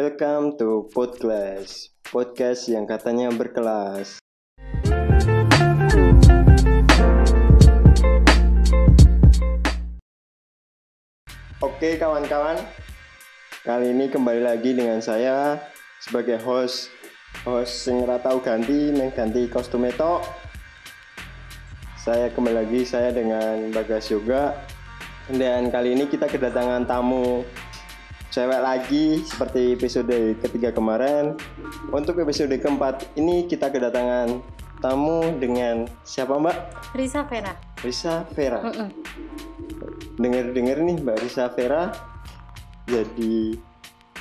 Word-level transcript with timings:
Welcome 0.00 0.56
to 0.56 0.88
Podcast, 0.96 1.92
podcast 2.08 2.72
yang 2.72 2.88
katanya 2.88 3.28
berkelas. 3.36 4.16
Oke 11.60 12.00
kawan-kawan, 12.00 12.64
kali 13.60 13.92
ini 13.92 14.08
kembali 14.08 14.40
lagi 14.40 14.72
dengan 14.72 15.04
saya 15.04 15.60
sebagai 16.00 16.40
host 16.48 16.88
host 17.44 17.84
sing 17.84 18.00
ratau 18.08 18.40
ganti 18.40 18.96
mengganti 18.96 19.52
kostum 19.52 19.84
itu. 19.84 20.16
Saya 22.00 22.32
kembali 22.32 22.56
lagi 22.56 22.88
saya 22.88 23.12
dengan 23.12 23.68
Bagas 23.68 24.08
Yoga 24.08 24.56
dan 25.28 25.68
kali 25.68 25.92
ini 25.92 26.08
kita 26.08 26.24
kedatangan 26.24 26.88
tamu 26.88 27.44
cewek 28.30 28.62
lagi 28.62 29.26
seperti 29.26 29.74
episode 29.74 30.38
ketiga 30.38 30.70
kemarin. 30.70 31.34
Untuk 31.90 32.14
episode 32.22 32.54
keempat 32.54 33.18
ini 33.18 33.50
kita 33.50 33.68
kedatangan 33.74 34.38
tamu 34.78 35.34
dengan 35.42 35.90
siapa 36.06 36.38
Mbak? 36.38 36.56
Risa 36.94 37.26
Vera. 37.26 37.52
Risa 37.82 38.14
Vera. 38.32 38.62
Mm-mm. 38.62 38.88
Dengar-dengar 40.16 40.78
nih 40.78 40.96
Mbak 41.02 41.16
Risa 41.26 41.50
Vera 41.52 41.90
jadi 42.86 43.58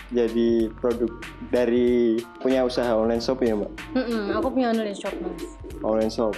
jadi 0.10 0.73
produk 0.82 1.21
dari 1.54 2.18
punya 2.41 2.66
usaha 2.66 2.90
online 2.98 3.21
shop 3.21 3.46
ya 3.46 3.54
Mbak? 3.54 3.71
Mm-mm, 3.94 4.23
Aku 4.41 4.48
punya 4.49 4.73
online 4.73 4.98
shop 4.98 5.13
mas. 5.21 5.44
Online 5.85 6.10
shop. 6.10 6.34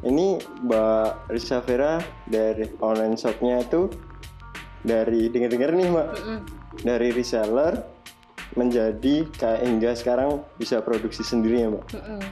Ini 0.00 0.40
Mbak 0.64 1.28
Risa 1.28 1.60
Vera 1.60 2.00
dari 2.24 2.64
online 2.80 3.20
shopnya 3.20 3.60
itu 3.60 3.92
dari 4.80 5.28
dengar-dengar 5.28 5.76
nih 5.76 5.86
Mbak 5.92 6.08
Mm-mm. 6.16 6.40
Dari 6.82 7.10
reseller 7.10 7.82
menjadi 8.58 9.26
kayak 9.30 9.60
hingga 9.62 9.90
sekarang 9.94 10.42
bisa 10.58 10.82
produksi 10.82 11.22
sendiri 11.22 11.62
ya 11.62 11.68
Mbak. 11.70 11.84
Mm-mm. 11.94 12.22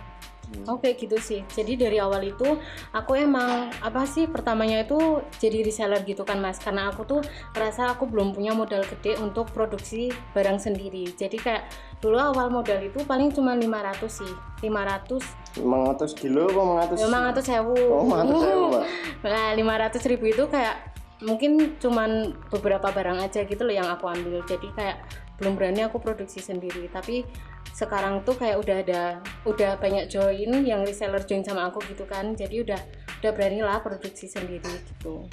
Oh 0.64 0.81
kayak 0.81 1.05
gitu 1.05 1.17
sih. 1.20 1.41
Jadi 1.53 1.77
dari 1.77 2.00
awal 2.00 2.25
itu 2.25 2.56
aku 2.97 3.12
emang 3.20 3.69
apa 3.84 4.09
sih 4.09 4.25
pertamanya 4.25 4.81
itu 4.81 5.20
jadi 5.36 5.61
reseller 5.61 6.00
gitu 6.09 6.25
kan 6.25 6.41
mas. 6.41 6.56
Karena 6.56 6.89
aku 6.89 7.05
tuh 7.05 7.20
merasa 7.53 7.92
aku 7.92 8.09
belum 8.09 8.33
punya 8.33 8.56
modal 8.56 8.81
gede 8.89 9.20
untuk 9.20 9.53
produksi 9.53 10.09
barang 10.33 10.56
sendiri. 10.56 11.12
Jadi 11.12 11.36
kayak 11.36 11.69
dulu 12.00 12.16
awal 12.16 12.48
modal 12.48 12.81
itu 12.81 13.05
paling 13.05 13.28
cuma 13.28 13.53
500 13.53 14.09
sih. 14.09 14.33
500 14.64 15.61
500 15.61 16.16
kilo 16.16 16.48
apa 16.48 16.97
500? 16.97 17.05
Memang 17.06 17.25
atau 17.28 17.42
sewu. 17.44 17.77
Oh, 17.92 18.05
500 18.09 18.44
sewu, 18.48 18.64
Mbak. 18.72 18.84
Nah, 19.28 19.48
500 19.53 20.11
ribu 20.11 20.25
itu 20.33 20.44
kayak 20.48 20.97
mungkin 21.22 21.78
cuman 21.83 22.34
beberapa 22.50 22.91
barang 22.91 23.19
aja 23.22 23.42
gitu 23.42 23.62
loh 23.66 23.74
yang 23.74 23.88
aku 23.91 24.06
ambil. 24.06 24.42
Jadi 24.47 24.69
kayak 24.74 25.02
belum 25.38 25.55
berani 25.58 25.86
aku 25.86 25.98
produksi 26.02 26.42
sendiri. 26.42 26.86
Tapi 26.91 27.27
sekarang 27.75 28.27
tuh 28.27 28.34
kayak 28.34 28.58
udah 28.58 28.77
ada 28.83 29.02
udah 29.47 29.78
banyak 29.78 30.10
join 30.10 30.50
yang 30.66 30.83
reseller 30.83 31.22
join 31.22 31.42
sama 31.47 31.70
aku 31.70 31.83
gitu 31.91 32.06
kan. 32.06 32.34
Jadi 32.34 32.62
udah 32.66 32.80
udah 33.22 33.30
berani 33.34 33.60
lah 33.62 33.83
produksi 33.83 34.30
sendiri 34.30 34.66
gitu. 34.66 35.27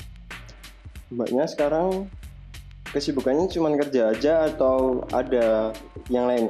Mbaknya 1.14 1.45
sekarang 1.45 2.09
kesibukannya 2.89 3.45
cuma 3.52 3.70
kerja 3.77 4.14
aja 4.14 4.33
atau 4.49 5.05
ada 5.14 5.70
yang 6.09 6.25
lain? 6.25 6.49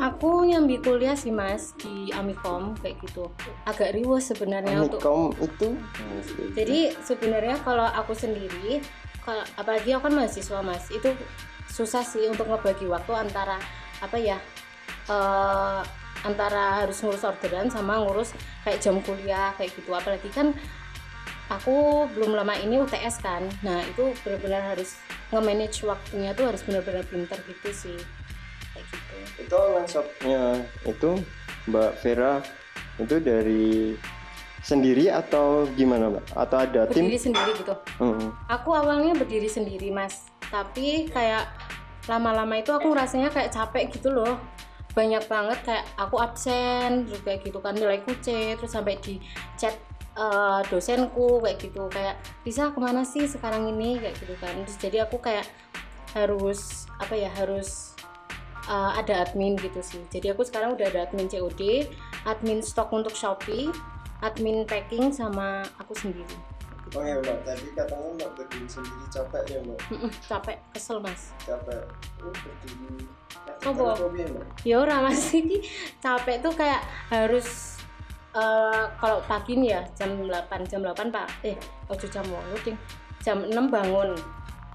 Aku 0.00 0.48
nyambi 0.48 0.80
kuliah 0.80 1.12
sih 1.12 1.28
mas 1.28 1.76
di 1.76 2.08
Amikom 2.14 2.72
kayak 2.80 2.96
gitu. 3.04 3.28
Agak 3.68 3.92
riwes 3.92 4.32
sebenarnya 4.32 4.88
untuk 4.88 5.04
Amikom 5.04 5.32
itu? 5.42 5.68
Jadi 6.56 6.96
sebenarnya 7.04 7.60
kalau 7.60 7.84
aku 7.84 8.16
sendiri, 8.16 8.80
kalau 9.26 9.44
apalagi 9.60 9.92
aku 9.92 10.08
kan 10.08 10.14
mahasiswa 10.16 10.60
mas, 10.64 10.88
itu 10.88 11.12
susah 11.68 12.04
sih 12.04 12.24
untuk 12.28 12.48
ngebagi 12.48 12.88
waktu 12.88 13.12
antara 13.12 13.60
apa 14.00 14.16
ya, 14.16 14.40
eh, 15.08 15.80
antara 16.22 16.84
harus 16.86 17.02
ngurus 17.02 17.26
orderan 17.26 17.68
sama 17.68 18.00
ngurus 18.00 18.32
kayak 18.64 18.80
jam 18.80 18.96
kuliah 19.04 19.52
kayak 19.60 19.74
gitu. 19.76 19.92
Apalagi 19.92 20.28
kan 20.32 20.56
aku 21.52 22.08
belum 22.16 22.32
lama 22.32 22.56
ini 22.56 22.80
UTS 22.80 23.20
kan, 23.20 23.44
nah 23.60 23.84
itu 23.84 24.16
benar-benar 24.24 24.72
harus 24.72 24.96
nge-manage 25.32 25.84
waktunya 25.84 26.32
tuh 26.32 26.48
harus 26.48 26.64
benar-benar 26.64 27.04
pinter 27.08 27.36
gitu 27.44 27.70
sih. 27.72 27.98
Itu 29.38 29.54
online 29.54 29.88
shopnya 29.88 30.42
itu 30.86 31.10
Mbak 31.70 31.90
Vera 32.02 32.34
itu 33.00 33.16
dari 33.18 33.96
sendiri 34.62 35.10
atau 35.10 35.66
gimana 35.74 36.12
Mbak? 36.12 36.24
Atau 36.38 36.56
ada 36.58 36.82
tim? 36.90 37.06
Berdiri 37.10 37.18
sendiri 37.18 37.50
gitu. 37.58 37.74
Hmm. 37.98 38.30
aku 38.46 38.70
awalnya 38.74 39.14
berdiri 39.18 39.50
sendiri 39.50 39.90
mas 39.90 40.28
tapi 40.52 41.08
kayak 41.08 41.48
lama-lama 42.10 42.58
itu 42.58 42.74
aku 42.74 42.92
rasanya 42.92 43.30
kayak 43.30 43.54
capek 43.54 43.88
gitu 43.94 44.10
loh 44.10 44.36
banyak 44.92 45.24
banget 45.24 45.58
kayak 45.64 45.84
aku 45.96 46.20
absen 46.20 47.08
terus 47.08 47.20
kayak 47.24 47.40
gitu 47.46 47.58
kan 47.64 47.72
nilai 47.72 48.04
kuce 48.04 48.58
terus 48.60 48.72
sampai 48.72 49.00
di 49.00 49.16
chat 49.56 49.72
eh, 50.12 50.60
dosenku 50.68 51.40
kayak 51.40 51.56
gitu 51.56 51.88
kayak 51.88 52.20
bisa 52.44 52.68
ke 52.68 52.78
mana 52.82 53.00
sih 53.00 53.24
sekarang 53.24 53.72
ini 53.72 53.96
kayak 53.96 54.14
gitu 54.20 54.34
kan 54.36 54.52
terus 54.68 54.76
jadi 54.76 55.08
aku 55.08 55.16
kayak 55.24 55.48
harus 56.12 56.84
apa 57.00 57.16
ya 57.16 57.32
harus 57.32 57.96
eh, 58.68 58.92
ada 58.98 59.26
admin 59.26 59.58
gitu 59.58 59.80
sih. 59.82 60.02
Jadi 60.12 60.30
aku 60.34 60.46
sekarang 60.46 60.76
udah 60.76 60.86
ada 60.86 61.08
admin 61.08 61.26
COD 61.26 61.86
admin 62.26 62.62
stok 62.62 62.94
untuk 62.94 63.14
Shopee 63.14 63.70
admin 64.22 64.62
packing 64.66 65.10
sama 65.10 65.66
aku 65.82 65.92
sendiri. 65.98 66.38
Oh 66.92 67.00
ya 67.00 67.16
Mbak, 67.24 67.38
tadi 67.48 67.66
katanya 67.72 68.08
Mbak 68.20 68.30
berdiri 68.36 68.68
sendiri 68.68 69.04
capek 69.08 69.42
ya 69.48 69.58
Mbak? 69.64 69.78
Mm-mm, 69.96 70.10
capek 70.28 70.56
kesel 70.76 71.00
mas. 71.00 71.32
Capek. 71.40 71.80
Oh, 72.20 72.28
berdiri. 72.28 73.08
Apa? 73.64 73.96
Kenapa 73.96 74.06
ya 74.12 74.28
ya 74.62 74.74
ora 74.76 74.96
mas. 75.00 75.32
Ini 75.32 75.56
capek 76.04 76.44
tuh 76.44 76.52
kayak 76.52 76.84
harus 77.08 77.80
eh, 78.36 78.84
kalau 79.00 79.24
pagi 79.24 79.56
nih 79.56 79.72
ya 79.72 79.80
jam 79.96 80.20
8 80.20 80.68
jam 80.68 80.84
8 80.84 81.08
pak. 81.08 81.28
Eh 81.42 81.56
ojo 81.88 82.06
jam 82.06 82.22
8 82.28 82.60
ding. 82.60 82.78
Jam 83.24 83.40
6 83.40 83.56
bangun. 83.72 84.12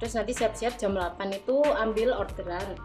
Terus 0.02 0.14
nanti 0.18 0.34
siap-siap 0.34 0.74
jam 0.76 0.98
8 0.98 1.22
itu 1.38 1.62
ambil 1.64 2.18
orderan 2.18 2.76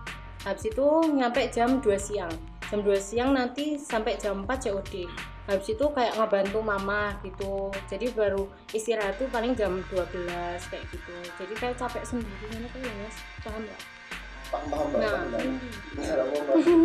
habis 0.43 0.65
itu 0.69 0.87
nyampe 1.15 1.47
jam 1.51 1.79
2 1.79 1.87
siang. 1.99 2.33
Jam 2.71 2.81
2 2.83 2.97
siang 2.99 3.31
nanti 3.37 3.77
sampai 3.77 4.17
jam 4.17 4.43
4 4.45 4.71
COD 4.71 5.07
habis 5.43 5.75
itu 5.75 5.85
kayak 5.91 6.15
ngebantu 6.15 6.63
mama 6.63 7.19
gitu. 7.27 7.69
Jadi 7.91 8.15
baru 8.15 8.47
istirahat 8.71 9.19
tuh 9.19 9.27
paling 9.29 9.59
jam 9.59 9.83
12 9.91 10.31
kayak 10.71 10.85
gitu. 10.95 11.15
Jadi 11.39 11.55
kayak 11.59 11.77
capek 11.79 12.03
sendiri 12.07 12.47
mana 12.55 12.69
kayak 12.71 12.87
ya 12.87 12.95
mas? 13.03 13.17
Paham 13.43 13.61
nggak? 13.67 13.81
Paham 14.53 14.67
paham 14.71 14.89
nah. 15.03 15.19
Mbak. 15.27 15.45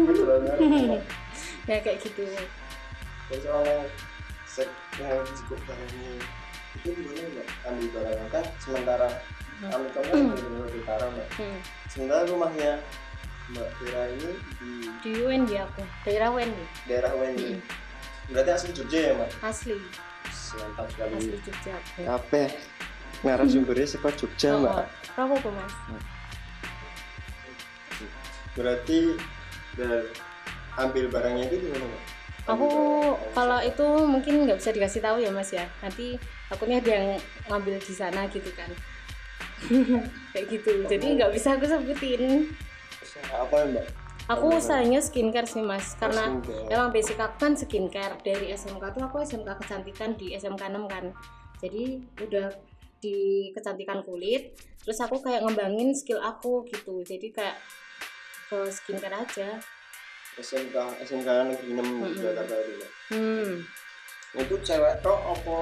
Betul, 0.09 0.25
benar. 0.25 0.57
ya 1.69 1.77
kayak 1.85 1.97
gitu. 2.01 2.23
Dan 3.29 3.39
soalnya 3.45 3.77
sek 4.47 4.69
yang 4.97 5.21
cukup 5.21 5.59
barangnya 5.69 6.13
itu 6.81 6.89
ambil 7.61 7.87
barangnya 7.93 8.27
kan 8.33 8.45
sementara 8.57 9.09
Hmm. 9.57 9.73
ambil 9.73 9.89
kamu 9.89 10.05
kan 10.05 10.21
benar-benar 10.37 10.69
utara 10.69 11.05
mbak 11.09 11.27
sementara 11.89 12.21
rumahnya 12.29 12.77
mbak 13.47 13.69
Vera 13.79 14.03
ini 14.09 14.31
di 14.59 14.69
di 14.99 15.11
UND 15.17 15.51
aku. 15.55 15.81
Daerah 16.03 16.29
UND 16.29 16.57
daerah 16.85 17.11
UNJ 17.13 17.41
Hmm. 17.47 17.61
berarti 18.27 18.51
asli 18.51 18.71
Jogja 18.73 18.99
ya 18.99 19.11
mbak? 19.15 19.29
Asli. 19.41 19.77
Mantap 20.57 20.87
sekali. 20.91 21.13
Asli 21.15 21.37
Jogja 21.41 21.75
kape 21.97 22.43
narasumbernya 23.17 23.87
sepak 23.87 24.13
Jogja 24.15 24.49
Oh, 24.51 24.59
mbak. 24.61 24.75
Oh. 24.75 24.87
apa 25.17 25.33
apa 25.33 25.49
mas? 25.49 25.73
Berarti 28.53 28.99
dari 29.73 30.09
ambil 30.75 31.05
barangnya 31.07 31.43
itu 31.47 31.57
di 31.61 31.67
mana 31.69 31.85
mbak? 31.85 32.03
Aku 32.47 32.67
kalau 33.31 33.59
itu 33.59 33.85
mungkin 34.03 34.47
nggak 34.47 34.55
bisa 34.57 34.71
dikasih 34.71 34.99
tahu 34.99 35.19
ya 35.19 35.29
mas 35.29 35.51
ya. 35.51 35.67
Nanti 35.79 36.15
takutnya 36.47 36.79
ada 36.79 36.91
yang 36.91 37.07
ngambil 37.47 37.75
di 37.77 37.93
sana 37.93 38.23
gitu 38.27 38.47
kan. 38.55 38.71
Kayak 40.31 40.45
gitu. 40.49 40.83
Jadi 40.85 41.07
nggak 41.15 41.31
bisa 41.31 41.55
aku 41.55 41.67
sebutin 41.67 42.47
apa 43.31 43.55
ya 43.63 43.65
mbak? 43.73 43.87
Aku 44.27 44.59
usahanya 44.59 44.99
skincare 44.99 45.47
sih 45.47 45.63
mas. 45.63 45.95
Karena 45.95 46.35
skincare. 46.35 46.67
emang 46.67 46.89
basic 46.91 47.15
aku 47.15 47.35
kan 47.39 47.53
skincare. 47.55 48.19
Dari 48.19 48.51
SMK 48.51 48.83
tuh 48.91 49.01
aku 49.07 49.23
SMK 49.23 49.49
kecantikan 49.63 50.19
di 50.19 50.35
SMK 50.35 50.67
6 50.67 50.83
kan. 50.91 51.05
Jadi 51.63 52.03
udah 52.19 52.51
di 52.99 53.49
kecantikan 53.53 54.01
kulit 54.03 54.57
terus 54.83 54.97
aku 55.03 55.21
kayak 55.23 55.47
ngembangin 55.47 55.95
skill 55.95 56.19
aku 56.19 56.67
gitu. 56.67 56.99
Jadi 57.07 57.31
kayak 57.31 57.55
ke 58.51 58.59
skincare 58.67 59.15
aja. 59.15 59.49
SMK 60.37 60.75
SMK 61.01 61.27
negeri 61.49 61.69
6 61.73 61.81
Mm-mm. 61.81 62.13
Jakarta 62.13 62.55
itu 62.61 62.85
hmm. 63.09 63.51
Itu 64.37 64.55
cewek 64.61 65.01
tok 65.01 65.19
apa 65.33 65.59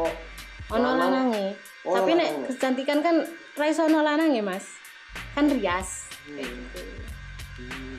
ono 0.74 0.82
Lanang? 0.98 1.30
lanange. 1.32 1.46
Oh, 1.86 1.94
tapi 1.94 2.18
nek 2.18 2.50
kecantikan 2.50 3.00
kan 3.06 3.22
raiso 3.56 3.86
ono 3.86 4.02
lanange 4.02 4.42
mas. 4.42 4.66
Kan 5.38 5.48
rias. 5.48 6.10
Hmm. 6.26 6.42
kayak 6.42 6.50
gitu 6.50 7.05
Hmm. 7.56 7.98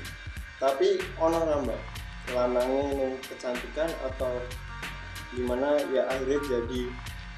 tapi 0.61 1.00
ono 1.17 1.37
nggak 1.41 1.61
mbak? 1.64 1.81
Lanangnya 2.37 2.85
yang 2.93 3.14
kecantikan 3.25 3.88
atau 4.05 4.37
gimana? 5.32 5.81
Ya 5.93 6.05
akhirnya 6.08 6.41
jadi 6.44 6.82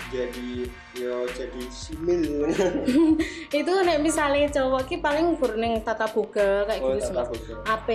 jadi 0.09 0.65
yo 0.97 1.29
jadi 1.37 1.63
simil. 1.69 2.49
Itu 3.61 3.73
nek 3.85 4.01
misalnya 4.01 4.49
cowok 4.49 4.89
ki 4.89 4.97
paling 5.05 5.37
burning 5.37 5.85
tata 5.85 6.09
boga 6.09 6.65
kayak 6.65 6.81
oh 6.81 6.97
gitu 6.97 7.13
takut 7.13 7.41
AP 7.69 7.89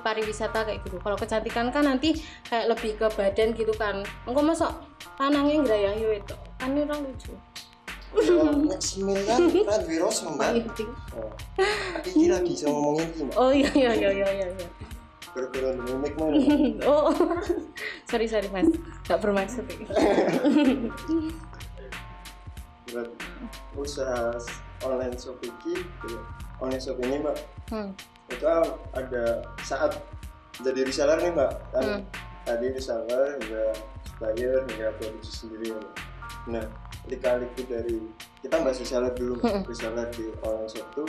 pariwisata 0.00 0.64
kayak 0.64 0.80
gitu. 0.82 0.96
Kalau 0.98 1.16
kecantikan 1.20 1.68
kan 1.68 1.84
nanti 1.84 2.16
kayak 2.48 2.72
lebih 2.72 2.96
ke 2.96 3.06
badan 3.12 3.52
gitu 3.52 3.72
kan. 3.76 4.00
Engkau 4.24 4.42
masuk 4.42 4.72
lanangnya 5.20 5.60
ngerayahi 5.62 6.24
itu 6.24 6.36
kan 6.56 6.72
orang 6.72 7.00
lucu 7.04 7.32
simil 8.80 9.20
kan 9.26 9.40
kan 9.50 9.80
oh 11.16 11.30
tapi 11.96 12.08
ini 12.16 12.26
lagi 12.32 12.50
bisa 12.54 12.66
ngomongin 12.68 13.08
ini 13.16 13.32
oh 13.36 13.50
iya 13.52 13.70
iya 13.74 13.92
iya 13.94 14.10
iya 14.12 14.28
iya 14.30 14.46
iya. 14.52 14.68
gara-gara 15.36 15.70
mimik 15.76 16.14
mana 16.16 16.36
oh 16.90 17.12
sorry 18.08 18.26
sorry 18.28 18.48
mas 18.52 18.68
nggak 19.08 19.20
bermaksud 19.20 19.64
Berat. 22.86 23.10
usaha 23.74 24.38
online 24.86 25.18
shop 25.18 25.42
ini 25.42 25.74
online 26.62 26.80
shop 26.80 26.96
ini 27.02 27.18
mbak 27.18 27.36
hmm. 27.74 27.90
itu 28.30 28.46
ada 28.94 29.42
saat 29.66 29.98
jadi 30.62 30.86
reseller 30.86 31.18
nih 31.20 31.32
mbak 31.34 31.52
kan 31.74 31.82
Hmm. 31.84 32.00
tadi 32.46 32.70
reseller 32.72 33.36
hingga 33.42 33.74
supplier 34.16 34.64
hingga 34.72 34.88
produksi 34.96 35.32
sendiri 35.44 35.76
Mbak. 35.76 35.84
nah 36.48 36.64
lika-liku 37.06 37.62
dari 37.70 37.96
kita 38.42 38.62
bahas 38.62 38.78
reseller 38.78 39.14
dulu 39.14 39.38
reseller 39.70 40.06
di 40.14 40.30
online 40.42 40.70
shop 40.70 40.86
tuh 40.94 41.08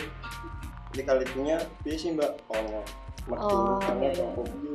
lika-likunya 0.93 1.57
biasa 1.83 1.97
sih 1.97 2.11
mbak 2.13 2.31
oh 2.53 2.83
Oh, 3.27 3.75
karena 3.83 4.07
iya, 4.07 4.23
iya. 4.23 4.27
kopi 4.31 4.71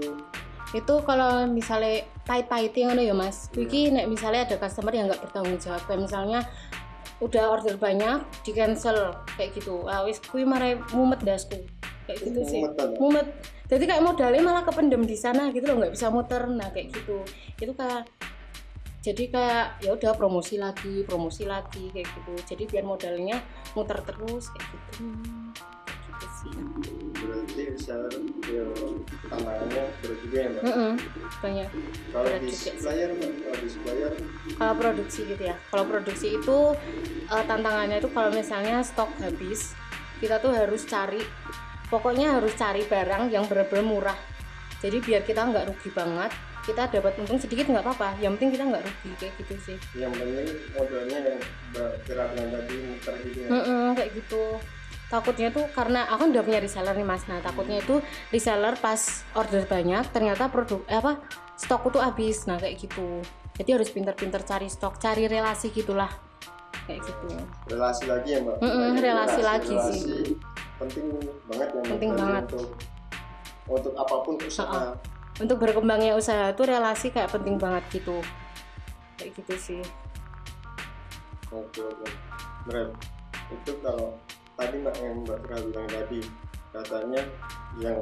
itu 0.73 0.95
kalau 1.05 1.45
misalnya 1.53 2.09
pahit-pahit 2.25 2.73
ngono 2.73 3.05
ya 3.05 3.13
mas? 3.13 3.53
Wiki 3.53 3.93
nek 3.93 4.09
misalnya 4.09 4.49
ada 4.49 4.57
customer 4.57 4.93
yang 4.93 5.05
nggak 5.05 5.21
bertanggung 5.21 5.61
jawab 5.61 5.85
kayak 5.85 6.01
misalnya 6.01 6.41
udah 7.21 7.45
order 7.53 7.77
banyak 7.77 8.25
di 8.41 8.57
cancel 8.57 9.13
kayak 9.37 9.53
gitu. 9.53 9.85
Ah 9.85 10.01
wis 10.09 10.17
kui 10.25 10.49
marai 10.49 10.81
mumet 10.97 11.21
dasku 11.21 11.61
kayak 12.09 12.25
gitu 12.25 12.41
sih. 12.49 12.61
Mumetan, 12.65 12.89
ya? 12.89 12.97
mumet. 12.97 13.27
Jadi 13.69 13.85
kayak 13.89 14.03
modalnya 14.05 14.43
malah 14.45 14.65
kependem 14.65 15.05
di 15.05 15.17
sana 15.17 15.53
gitu 15.53 15.65
loh 15.69 15.77
nggak 15.85 15.93
bisa 15.93 16.09
muter 16.09 16.41
nah 16.49 16.69
kayak 16.73 16.89
gitu. 16.89 17.21
Itu 17.61 17.73
kayak 17.77 18.09
jadi 19.03 19.25
kayak 19.35 19.67
ya 19.83 19.91
udah 19.99 20.15
promosi 20.15 20.63
lagi 20.63 21.03
promosi 21.03 21.43
lagi 21.43 21.91
kayak 21.91 22.07
gitu. 22.07 22.33
Jadi 22.55 22.63
biar 22.71 22.87
modalnya 22.87 23.43
muter 23.75 23.99
terus 24.07 24.47
kayak 24.55 24.67
gitu. 24.71 25.11
Gitu 25.91 26.27
sih. 26.39 26.53
Berarti 27.19 27.63
ya 28.47 28.65
tantangannya 29.27 29.83
berat 29.99 30.19
juga 30.23 30.37
ya 30.39 30.49
mbak 30.55 30.63
Mm-mm, 30.63 30.93
banyak. 31.43 31.69
Kalau 32.15 32.31
di 32.39 32.55
supplier 32.55 33.11
kalau 33.19 33.59
di 33.59 33.69
supplier 33.75 34.13
kalau 34.55 34.75
produksi 34.79 35.21
gitu 35.27 35.43
ya. 35.51 35.57
Kalau 35.67 35.85
produksi 35.91 36.27
itu 36.39 36.59
eh, 37.27 37.45
tantangannya 37.51 37.99
itu 37.99 38.11
kalau 38.15 38.31
misalnya 38.31 38.87
stok 38.87 39.11
habis 39.19 39.75
kita 40.23 40.39
tuh 40.39 40.55
harus 40.55 40.87
cari 40.87 41.19
pokoknya 41.91 42.39
harus 42.39 42.55
cari 42.55 42.87
barang 42.87 43.35
yang 43.35 43.51
benar-benar 43.51 43.83
murah. 43.83 44.19
Jadi 44.79 45.03
biar 45.03 45.27
kita 45.27 45.43
nggak 45.43 45.75
rugi 45.75 45.91
banget 45.91 46.31
kita 46.63 46.83
dapat 46.89 47.13
untung 47.19 47.39
sedikit 47.43 47.67
nggak 47.67 47.83
apa-apa. 47.83 48.15
Yang 48.23 48.39
penting 48.39 48.51
kita 48.55 48.65
nggak 48.71 48.83
rugi 48.87 49.11
kayak 49.19 49.35
gitu 49.43 49.55
sih. 49.59 49.77
Yang 49.99 50.13
penting 50.19 50.49
modalnya 50.75 51.19
yang 51.19 51.39
gerakan 52.07 52.47
tadi 52.55 52.75
muter 52.87 53.15
gitu 53.27 53.39
ya. 53.43 53.49
Mm-mm, 53.51 53.85
kayak 53.99 54.11
gitu. 54.15 54.43
Takutnya 55.11 55.49
tuh 55.53 55.69
karena 55.77 56.09
aku 56.09 56.33
udah 56.33 56.41
punya 56.41 56.61
reseller 56.63 56.95
nih 56.97 57.05
mas. 57.05 57.27
Nah 57.29 57.43
takutnya 57.45 57.83
itu 57.83 58.01
reseller 58.33 58.79
pas 58.81 58.97
order 59.37 59.67
banyak 59.69 60.09
ternyata 60.09 60.49
produk 60.49 60.81
eh, 60.89 60.97
apa 60.97 61.21
stokku 61.59 61.93
tuh 61.93 62.01
habis. 62.01 62.47
Nah 62.49 62.57
kayak 62.57 62.79
gitu. 62.81 63.21
Jadi 63.59 63.71
harus 63.77 63.93
pinter-pinter 63.93 64.41
cari 64.41 64.73
stok 64.73 64.97
cari 64.97 65.29
relasi 65.29 65.69
gitulah. 65.69 66.09
Kayak 66.89 67.05
gitu. 67.05 67.27
Relasi 67.69 68.09
lagi 68.09 68.29
ya 68.33 68.39
mbak? 68.41 68.57
Mm-mm, 68.59 68.97
Banyak 68.97 69.03
relasi 69.05 69.41
lagi 69.45 69.75
relasi. 69.77 69.99
Sih. 70.01 70.27
penting 70.81 71.05
banget 71.47 71.69
ya. 71.71 71.83
Penting 71.87 72.11
banget. 72.17 72.45
untuk 72.49 72.69
untuk 73.71 73.95
apa 73.95 74.15
pun 74.27 74.35
usaha 74.43 74.91
untuk 75.41 75.57
berkembangnya 75.63 76.19
usaha 76.19 76.53
tuh 76.53 76.69
relasi 76.69 77.09
kayak 77.09 77.33
penting 77.33 77.57
banget 77.57 77.85
gitu. 78.03 78.21
Kayak 79.17 79.31
gitu 79.41 79.55
sih. 79.57 79.83
Oke 81.53 81.85
oke 81.85 82.09
berat 82.65 82.89
itu 83.53 83.73
kalau 83.85 84.17
tadi 84.57 84.81
mbak 84.81 84.97
yang 85.03 85.21
mbak 85.29 85.39
Fira 85.45 85.59
bilang 85.69 85.89
tadi 85.91 86.21
katanya 86.73 87.23
yang 87.77 87.99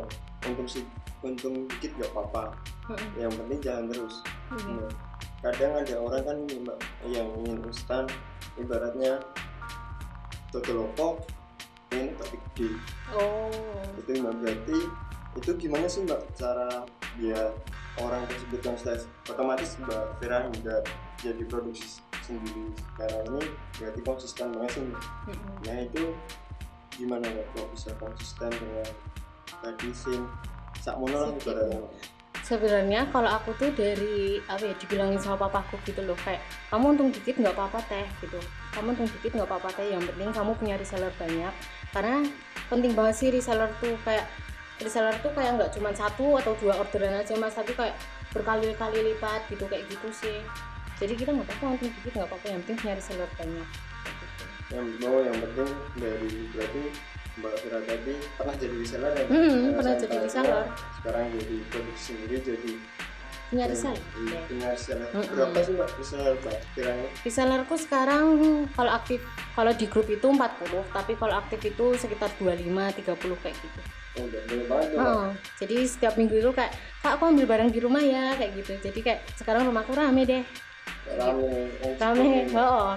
untung 0.47 0.69
sih 0.71 0.85
untung 1.21 1.67
dikit 1.67 1.93
gak 1.99 2.11
apa-apa. 2.15 2.55
Mm-mm. 2.91 3.11
yang 3.23 3.33
penting 3.35 3.61
jalan 3.63 3.85
terus. 3.91 4.15
Iya. 4.51 4.87
Nah, 5.41 5.51
kadang 5.55 5.73
ada 5.79 5.95
orang 5.99 6.23
kan 6.27 6.39
mbak 6.47 6.79
yang 7.07 7.29
ingin 7.43 7.59
instan 7.67 8.05
ibaratnya 8.59 9.23
totolopo 10.51 11.23
ini 11.95 12.15
tapi 12.19 12.37
gede. 12.51 12.71
Oh. 13.15 13.51
Itu 13.99 14.11
mbak 14.19 14.35
berarti 14.43 14.79
itu 15.39 15.51
gimana 15.59 15.87
sih 15.87 16.03
mbak 16.07 16.23
cara 16.35 16.87
biar 17.19 17.55
orang 17.99 18.23
tersebut 18.31 18.61
yang 18.63 18.77
stres 18.79 19.03
otomatis 19.27 19.77
mbak 19.83 20.19
Vera 20.23 20.47
hingga 20.47 20.85
jadi 21.21 21.43
produksi 21.51 22.01
sendiri. 22.23 22.71
Sekarang 22.95 23.23
ini 23.35 23.43
berarti 23.77 24.01
konsisten 24.07 24.47
banget 24.55 24.71
sih 24.79 24.83
Mbak. 24.87 25.03
Mm-mm. 25.03 25.55
nah 25.67 25.77
itu 25.83 26.05
gimana 26.95 27.25
mbak? 27.27 27.47
Kok 27.57 27.69
bisa 27.75 27.91
konsisten 27.99 28.51
dengan 28.55 28.89
tadi 29.61 29.91
sing 29.93 30.23
sakmono 30.81 31.37
ibaratnya 31.37 31.83
sebenarnya 32.51 33.07
kalau 33.15 33.31
aku 33.31 33.55
tuh 33.55 33.71
dari 33.79 34.43
apa 34.51 34.67
ya 34.67 34.75
dibilangin 34.75 35.23
sama 35.23 35.47
papaku 35.47 35.79
gitu 35.87 36.03
loh 36.03 36.19
kayak 36.19 36.43
kamu 36.67 36.99
untung 36.99 37.15
dikit 37.15 37.39
nggak 37.39 37.55
apa-apa 37.55 37.79
teh 37.87 38.07
gitu. 38.19 38.43
Kamu 38.75 38.91
untung 38.91 39.07
dikit 39.07 39.39
nggak 39.39 39.47
apa-apa 39.47 39.71
teh. 39.79 39.87
Yang 39.87 40.11
penting 40.11 40.31
kamu 40.35 40.53
punya 40.59 40.75
reseller 40.75 41.15
banyak. 41.15 41.55
Karena 41.95 42.27
penting 42.67 42.93
banget 42.99 43.15
sih 43.15 43.29
reseller 43.31 43.71
tuh 43.79 43.95
kayak 44.03 44.27
reseller 44.81 45.15
tuh 45.19 45.31
kayak 45.31 45.51
nggak 45.55 45.71
cuma 45.71 45.91
satu 45.93 46.37
atau 46.37 46.53
dua 46.57 46.75
orderan 46.77 47.15
aja 47.15 47.37
mas 47.37 47.53
tapi 47.53 47.73
kayak 47.73 47.95
berkali-kali 48.31 48.99
lipat 49.07 49.45
gitu 49.47 49.65
kayak 49.65 49.85
gitu 49.87 50.09
sih 50.11 50.39
jadi 50.97 51.13
kita 51.15 51.31
nggak 51.31 51.47
apa-apa 51.47 51.65
untung 51.75 51.93
dikit 51.93 52.13
nggak 52.15 52.29
apa-apa 52.29 52.47
yang 52.47 52.61
penting 52.63 52.77
punya 52.79 52.95
reseller 52.95 53.31
banyak 53.35 53.67
gitu. 53.67 54.45
yang 54.71 54.87
mau 54.99 55.17
yang 55.19 55.37
penting 55.39 55.71
dari 55.97 56.31
berarti 56.51 56.83
mbak 57.33 57.55
Vera 57.59 57.81
tadi 57.81 58.15
pernah 58.35 58.55
jadi 58.55 58.75
reseller 58.77 59.13
ya 59.13 59.25
Hmm, 59.25 59.39
Nah, 59.41 59.73
pernah 59.75 59.95
jadi 59.97 60.17
reseller. 60.19 60.65
sekarang 60.95 61.25
jadi 61.33 61.57
produksi 61.67 62.03
sendiri 62.07 62.37
jadi 62.43 62.73
punya 63.47 63.65
reseller 63.67 63.99
iya, 64.17 64.31
Ya. 64.31 64.41
punya 64.47 64.69
reseller 64.71 65.09
berapa 65.11 65.59
sih 65.61 65.73
mbak 65.75 65.89
reseller 65.97 66.35
mbak 66.39 66.59
kiranya 66.73 67.09
Resellerku 67.21 67.75
sekarang 67.77 68.25
kalau 68.71 68.93
aktif 68.93 69.21
kalau 69.53 69.73
di 69.73 69.87
grup 69.87 70.07
itu 70.07 70.23
40 70.23 70.39
tapi 70.91 71.13
kalau 71.15 71.35
aktif 71.35 71.61
itu 71.65 71.87
sekitar 71.95 72.31
25 72.37 72.63
30 72.95 73.11
kayak 73.37 73.57
gitu. 73.57 73.81
Oh 74.19 74.27
banget. 74.27 74.89
Heeh. 74.99 75.29
jadi 75.63 75.77
setiap 75.87 76.15
minggu 76.19 76.43
itu 76.43 76.51
kayak 76.51 76.75
kak 77.03 77.15
aku 77.19 77.31
ambil 77.31 77.47
barang 77.47 77.71
di 77.71 77.79
rumah 77.79 78.03
ya 78.03 78.35
kayak 78.35 78.53
gitu. 78.59 78.73
Jadi 78.83 78.99
kayak 79.05 79.21
sekarang 79.39 79.69
rumahku 79.71 79.95
rame 79.95 80.27
deh. 80.27 80.43
rame 81.15 81.71
oh, 81.83 81.95
Rame, 81.99 82.27
ini. 82.27 82.55
oh, 82.59 82.95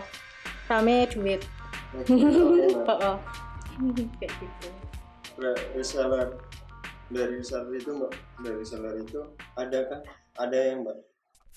rame 0.69 0.95
duit. 1.09 1.41
Oh. 2.89 3.17
Oh, 3.73 3.89
kayak 4.21 4.29
gitu. 4.37 4.69
Re- 5.41 5.65
reseller 5.73 6.37
dari 7.09 7.41
reseller 7.41 7.73
itu 7.73 7.89
mbak 7.89 8.13
dari 8.45 8.61
reseller 8.61 8.93
itu 9.01 9.21
ada 9.57 9.79
kan 9.89 9.99
ada 10.37 10.57
yang 10.57 10.85
mbak 10.85 10.97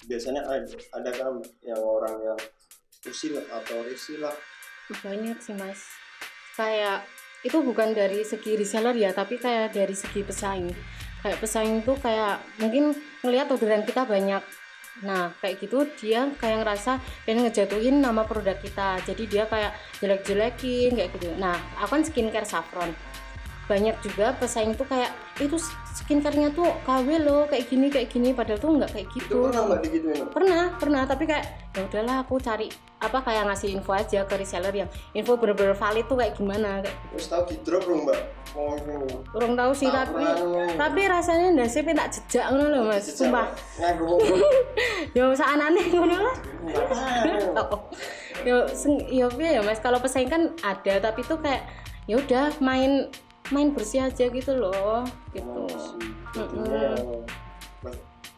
biasanya 0.09 0.41
ada 0.49 0.65
ada 0.97 1.11
kan 1.13 1.45
yang 1.61 1.81
orang 1.81 2.17
yang 2.25 2.41
usil 3.05 3.37
atau 3.53 3.85
isi 3.89 4.17
lah 4.17 4.33
Banyak 4.87 5.43
sih 5.43 5.55
mas. 5.59 5.83
Kayak 6.55 7.03
itu 7.47 7.63
bukan 7.63 7.95
dari 7.95 8.27
segi 8.27 8.59
reseller 8.59 8.99
ya, 8.99 9.15
tapi 9.15 9.39
kayak 9.39 9.73
dari 9.73 9.95
segi 9.95 10.27
pesaing. 10.27 10.69
Kayak 11.23 11.39
pesaing 11.39 11.87
tuh 11.87 11.97
kayak 12.03 12.43
mungkin 12.59 12.93
ngelihat 13.23 13.47
orderan 13.55 13.87
kita 13.87 14.03
banyak. 14.03 14.43
Nah, 15.05 15.29
kayak 15.45 15.61
gitu 15.61 15.85
dia 16.01 16.25
kayak 16.41 16.65
ngerasa 16.65 16.97
pengen 17.29 17.45
ngejatuhin 17.45 18.01
nama 18.01 18.25
produk 18.25 18.57
kita. 18.57 18.99
Jadi 19.05 19.29
dia 19.29 19.45
kayak 19.45 19.77
jelek-jelekin 20.01 20.97
kayak 20.97 21.11
gitu. 21.21 21.37
Nah, 21.37 21.57
aku 21.77 22.01
kan 22.01 22.03
skincare 22.03 22.49
saffron. 22.49 22.91
Banyak 23.67 23.99
juga 23.99 24.31
pesaing 24.39 24.79
tuh 24.79 24.87
kayak 24.87 25.11
itu 25.43 25.59
skincare-nya 25.97 26.55
tuh 26.55 26.71
KW 26.87 27.19
loh, 27.25 27.45
kayak 27.51 27.67
gini 27.67 27.91
kayak 27.91 28.09
gini 28.09 28.31
padahal 28.31 28.61
tuh 28.63 28.71
nggak 28.79 28.91
kayak 28.95 29.09
itu 29.11 29.21
gitu 29.27 29.37
pernah 29.49 29.63
mbak 29.67 29.79
digituin? 29.83 30.17
Mbak? 30.17 30.31
pernah 30.33 30.63
pernah 30.79 31.03
tapi 31.05 31.25
kayak 31.27 31.45
ya 31.75 31.81
udahlah 31.85 32.17
aku 32.25 32.35
cari 32.41 32.69
apa 32.97 33.19
kayak 33.21 33.43
ngasih 33.53 33.69
info 33.77 33.93
aja 33.93 34.25
ke 34.25 34.35
reseller 34.41 34.73
yang 34.73 34.89
info 35.13 35.37
bener-bener 35.37 35.77
valid 35.77 36.05
tuh 36.09 36.17
kayak 36.17 36.33
gimana 36.37 36.81
kayak 36.81 36.97
terus 37.13 37.27
tahu 37.29 37.43
di 37.49 37.57
drop 37.65 37.83
dong 37.85 38.09
mbak? 38.09 38.21
Oh 38.57 38.73
kurang 39.37 39.53
tahu 39.53 39.73
sih 39.77 39.89
tapi 39.93 40.25
Tabrakan. 40.25 40.77
tapi 40.81 41.01
rasanya 41.05 41.47
ndasnya 41.53 41.83
tak 41.93 42.09
jejak 42.09 42.45
ngono 42.49 42.65
loh 42.73 42.83
mas 42.89 43.05
Jejak, 43.05 43.17
sumpah. 43.29 43.47
ya 45.13 45.29
usah 45.29 45.47
aneh 45.53 45.87
ngono 45.93 46.17
lah. 46.17 46.37
Ya 48.47 48.63
ya 49.51 49.61
mas? 49.65 49.81
Kalau 49.83 49.99
pesaing 49.99 50.31
kan 50.31 50.55
ada 50.63 51.03
tapi 51.03 51.25
tuh 51.27 51.41
kayak 51.43 51.67
ya 52.07 52.21
udah 52.21 52.55
main 52.63 53.11
main 53.55 53.71
bersih 53.71 54.07
aja 54.07 54.27
gitu 54.27 54.53
loh 54.57 55.07
gitu. 55.31 55.67
Mm-mm. 56.37 57.25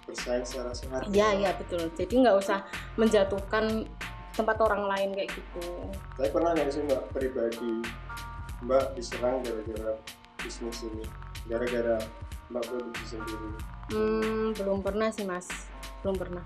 bersaing 0.09 0.41
secara 0.41 0.73
sehat 0.73 1.05
Iya 1.13 1.37
iya 1.37 1.51
betul. 1.53 1.85
Jadi 1.93 2.25
nggak 2.25 2.37
usah 2.41 2.65
menjatuhkan 2.97 3.85
tempat 4.33 4.57
orang 4.63 4.89
lain 4.89 5.11
kayak 5.13 5.35
gitu. 5.35 5.67
Tapi 6.15 6.33
pernah 6.33 6.57
nggak 6.57 6.71
sih 6.71 6.81
mbak 6.87 7.03
pribadi 7.13 7.73
mbak 8.65 8.95
diserang 8.95 9.43
gara-gara 9.43 9.99
bisnis 10.41 10.87
ini, 10.87 11.05
gara-gara 11.51 11.99
mbak 12.49 12.63
produksi 12.65 13.05
sendiri, 13.19 13.51
hmm, 13.93 14.57
belum 14.57 14.79
pernah 14.81 15.11
sih 15.11 15.27
mas. 15.27 15.69
Belum 16.01 16.17
pernah. 16.17 16.43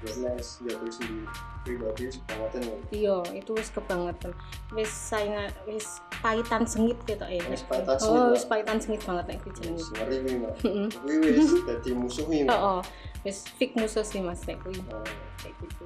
Bisnis 0.00 0.62
jatuh 0.62 0.88
sendiri. 0.88 1.26
Pribadi 1.64 2.12
sebangetan 2.12 2.60
ya. 2.60 2.76
iya 2.92 3.18
itu 3.34 3.50
wis 3.56 3.72
kebangetan. 3.72 4.32
Wis 4.76 4.92
saingan 4.92 5.48
wis 5.64 5.98
pahitan 6.24 6.64
sengit 6.64 6.96
gitu 7.04 7.20
ya 7.20 7.44
Wis 7.52 7.60
pahitan 7.68 7.96
sengit, 8.00 8.08
oh 8.08 8.24
Mbak. 8.24 8.32
wis 8.32 8.44
pahitan 8.48 8.76
sengit 8.80 9.02
banget 9.04 9.24
nek 9.28 9.36
kuwi 9.44 9.52
jenenge 9.60 9.76
Wis 9.76 9.88
Ngeri 9.92 10.16
nih 10.24 10.34
mbak. 10.40 10.54
Heeh. 10.64 10.86
Wih 11.04 11.16
wis 11.36 11.50
jadi 11.68 11.90
musuh 11.92 12.24
oh, 12.24 12.56
oh. 12.56 12.80
wis 13.22 13.36
fix 13.60 13.70
musuh 13.76 14.00
sih 14.00 14.20
mas 14.24 14.40
nek 14.48 14.56
kuwi 14.64 14.80
Oh. 14.88 15.04
kayak 15.36 15.52
gitu 15.60 15.84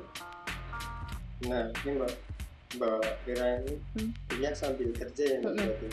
Nah 1.50 1.66
ini 1.82 1.90
mbak 1.98 2.12
mbak 2.78 3.02
Kira 3.26 3.46
ini 3.62 3.74
Hmm. 3.98 4.10
kuliah 4.30 4.54
sambil 4.54 4.88
kerja 4.94 5.24
ya 5.26 5.36
mbak 5.42 5.52
berarti. 5.58 5.88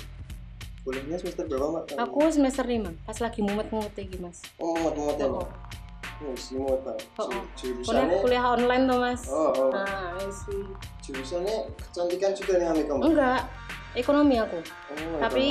Kuliahnya 0.85 1.17
semester 1.17 1.43
berapa 1.49 1.65
mbak? 1.71 1.85
aku 1.97 2.19
semester 2.29 2.61
5 2.61 2.93
pas 3.01 3.17
lagi 3.17 3.39
mumet-mumet 3.41 3.97
iki 3.97 4.21
mas 4.21 4.45
ini? 4.45 4.61
Oh 4.61 4.77
muat-muat 4.77 5.17
ya 5.17 5.25
oh, 5.25 5.41
mbak. 5.41 5.49
Oh 6.15 6.31
si. 6.37 6.53
Oh, 6.55 6.77
oh. 7.19 7.43
Jurusannya 7.57 8.21
kuliah 8.21 8.45
online 8.45 8.83
tuh 8.85 8.97
mas 9.01 9.21
Oh, 9.25 9.49
oh. 9.49 9.69
nah 9.73 10.13
wis 10.21 10.37
wis. 10.45 10.69
jurusannya 11.01 11.65
kecantikan 11.81 12.31
juga 12.31 12.53
nih 12.61 12.85
mbak. 12.85 12.97
enggak 13.01 13.41
ekonomi 13.95 14.35
aku 14.39 14.59
Oh, 14.95 15.19
tapi 15.19 15.47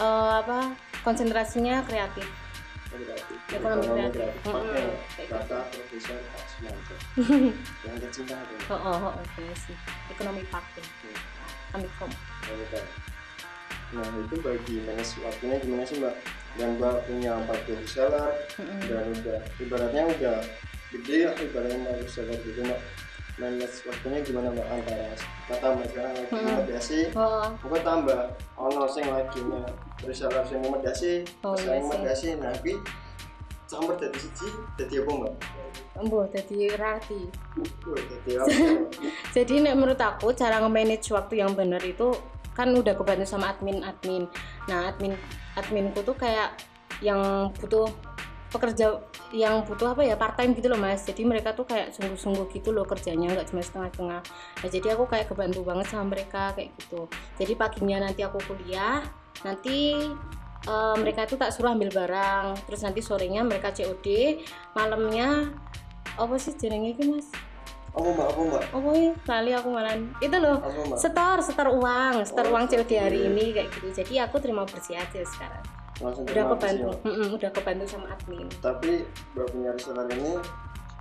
eh, 0.00 0.32
apa 0.42 0.72
konsentrasinya 1.06 1.84
kreatif. 1.86 2.26
Ekonomi 3.52 3.86
kreatif. 4.10 4.28
Pakai 4.42 4.84
gitu. 5.22 5.30
kata 5.30 5.58
profesor. 5.70 6.18
Yang 7.86 7.96
kecinta 8.08 8.34
itu. 8.40 8.54
oh 8.72 8.80
oh 8.80 8.96
oh 9.08 9.12
oke 9.12 9.44
sih 9.56 9.76
ekonomi 10.08 10.42
pakai 10.48 10.84
kami 11.72 11.88
kom. 12.00 12.10
Nah 13.92 14.06
itu 14.18 14.36
bagi 14.40 14.74
manage 14.82 15.20
waktunya 15.20 15.56
gimana 15.60 15.84
sih 15.84 16.00
mbak? 16.00 16.14
Dan 16.56 16.80
mbak 16.80 17.04
punya 17.04 17.36
40 17.44 17.84
reseller 17.84 18.32
Mm-mm. 18.56 18.80
dan 18.88 19.04
udah 19.12 19.38
ibaratnya 19.60 20.02
udah 20.08 20.38
gede 20.96 21.16
lah 21.28 21.36
ibaratnya 21.36 21.78
mbak 21.84 21.96
reseller 22.00 22.38
gitu 22.40 22.60
mbak. 22.64 22.80
Manage 23.36 23.84
waktunya 23.84 24.18
gimana 24.24 24.48
mbak 24.48 24.64
antara 24.64 25.12
kata 25.44 25.66
mbak 25.76 25.86
sekarang 25.92 26.12
lagi 26.16 26.32
Mm-mm. 26.32 26.56
mediasi 26.64 27.00
oh 27.12 27.44
Mungkin 27.60 27.82
tambah 27.84 28.20
ono 28.56 28.82
sing 28.88 29.04
lagi 29.06 29.40
nge 29.44 29.60
reseller 30.08 30.44
sing 30.48 30.58
mediasi, 30.64 31.12
Oh, 31.44 31.52
sing 31.52 31.68
iya 31.68 31.76
sih. 31.76 31.90
mediasi 31.92 32.28
nah 32.40 32.52
campur 33.66 33.98
dadi 33.98 34.16
siji 34.16 34.48
dadi 34.78 34.94
apa 35.02 35.10
mbak? 35.12 35.34
embuh 35.96 36.24
jadi 36.28 36.70
apa? 38.38 38.46
jadi 39.36 39.54
nek 39.64 39.74
menurut 39.74 40.00
aku 40.00 40.32
cara 40.32 40.60
nge-manage 40.62 41.08
waktu 41.10 41.40
yang 41.40 41.52
benar 41.52 41.80
itu 41.82 42.14
kan 42.52 42.72
udah 42.72 42.96
kebantu 42.96 43.28
sama 43.28 43.52
admin 43.52 43.84
admin 43.84 44.24
nah 44.64 44.88
admin 44.88 45.12
adminku 45.56 46.00
tuh 46.00 46.16
kayak 46.16 46.56
yang 47.04 47.52
butuh 47.60 47.88
pekerja 48.50 49.02
yang 49.34 49.66
butuh 49.66 49.94
apa 49.94 50.06
ya 50.06 50.14
part 50.14 50.38
time 50.38 50.54
gitu 50.54 50.70
loh 50.70 50.78
mas. 50.78 51.02
Jadi 51.02 51.26
mereka 51.26 51.52
tuh 51.52 51.66
kayak 51.66 51.92
sungguh-sungguh 51.94 52.46
gitu 52.54 52.70
loh 52.70 52.86
kerjanya 52.86 53.34
nggak 53.34 53.50
cuma 53.50 53.62
setengah-setengah. 53.62 54.20
Nah 54.62 54.68
jadi 54.70 54.86
aku 54.94 55.04
kayak 55.10 55.26
kebantu 55.30 55.60
banget 55.66 55.86
sama 55.90 56.14
mereka 56.14 56.54
kayak 56.54 56.70
gitu. 56.78 57.10
Jadi 57.38 57.52
paginya 57.58 58.06
nanti 58.06 58.22
aku 58.22 58.38
kuliah 58.46 59.02
nanti 59.42 59.98
eh, 60.66 60.96
mereka 60.98 61.26
tuh 61.26 61.38
tak 61.38 61.50
suruh 61.50 61.74
ambil 61.74 61.90
barang. 61.90 62.54
Terus 62.70 62.80
nanti 62.86 63.00
sorenya 63.02 63.42
mereka 63.42 63.74
COD 63.74 64.38
malamnya 64.78 65.50
apa 66.16 66.34
sih 66.38 66.54
jenenge 66.54 66.96
iki 66.96 67.04
mas? 67.10 67.28
Apa 67.96 68.08
mbak? 68.12 68.26
Apa 68.28 68.40
mbak? 68.44 68.62
Oh 68.76 68.80
boy, 68.84 69.02
lali 69.24 69.50
aku 69.56 69.68
malah 69.72 69.96
itu 70.20 70.36
loh 70.36 70.60
Apa 70.60 71.00
setor 71.00 71.40
setor 71.40 71.72
uang 71.72 72.28
setor 72.28 72.44
Oh, 72.48 72.52
uang 72.54 72.68
COD 72.70 72.92
hari 72.94 73.18
ini 73.26 73.52
kayak 73.52 73.68
gitu. 73.74 73.88
Jadi 73.90 74.20
aku 74.22 74.38
terima 74.38 74.62
bersih 74.68 74.96
aja 74.96 75.20
sekarang 75.24 75.75
Langsung 76.00 76.24
udah 76.28 76.44
kebantu. 76.52 76.88
Mbak. 76.92 76.98
Mm-mm, 77.08 77.28
udah 77.40 77.50
kebantu 77.52 77.84
sama 77.88 78.06
admin. 78.12 78.46
Tapi 78.60 78.90
mbak 79.32 79.46
punya 79.48 79.70
reseller 79.72 80.08
ini 80.12 80.32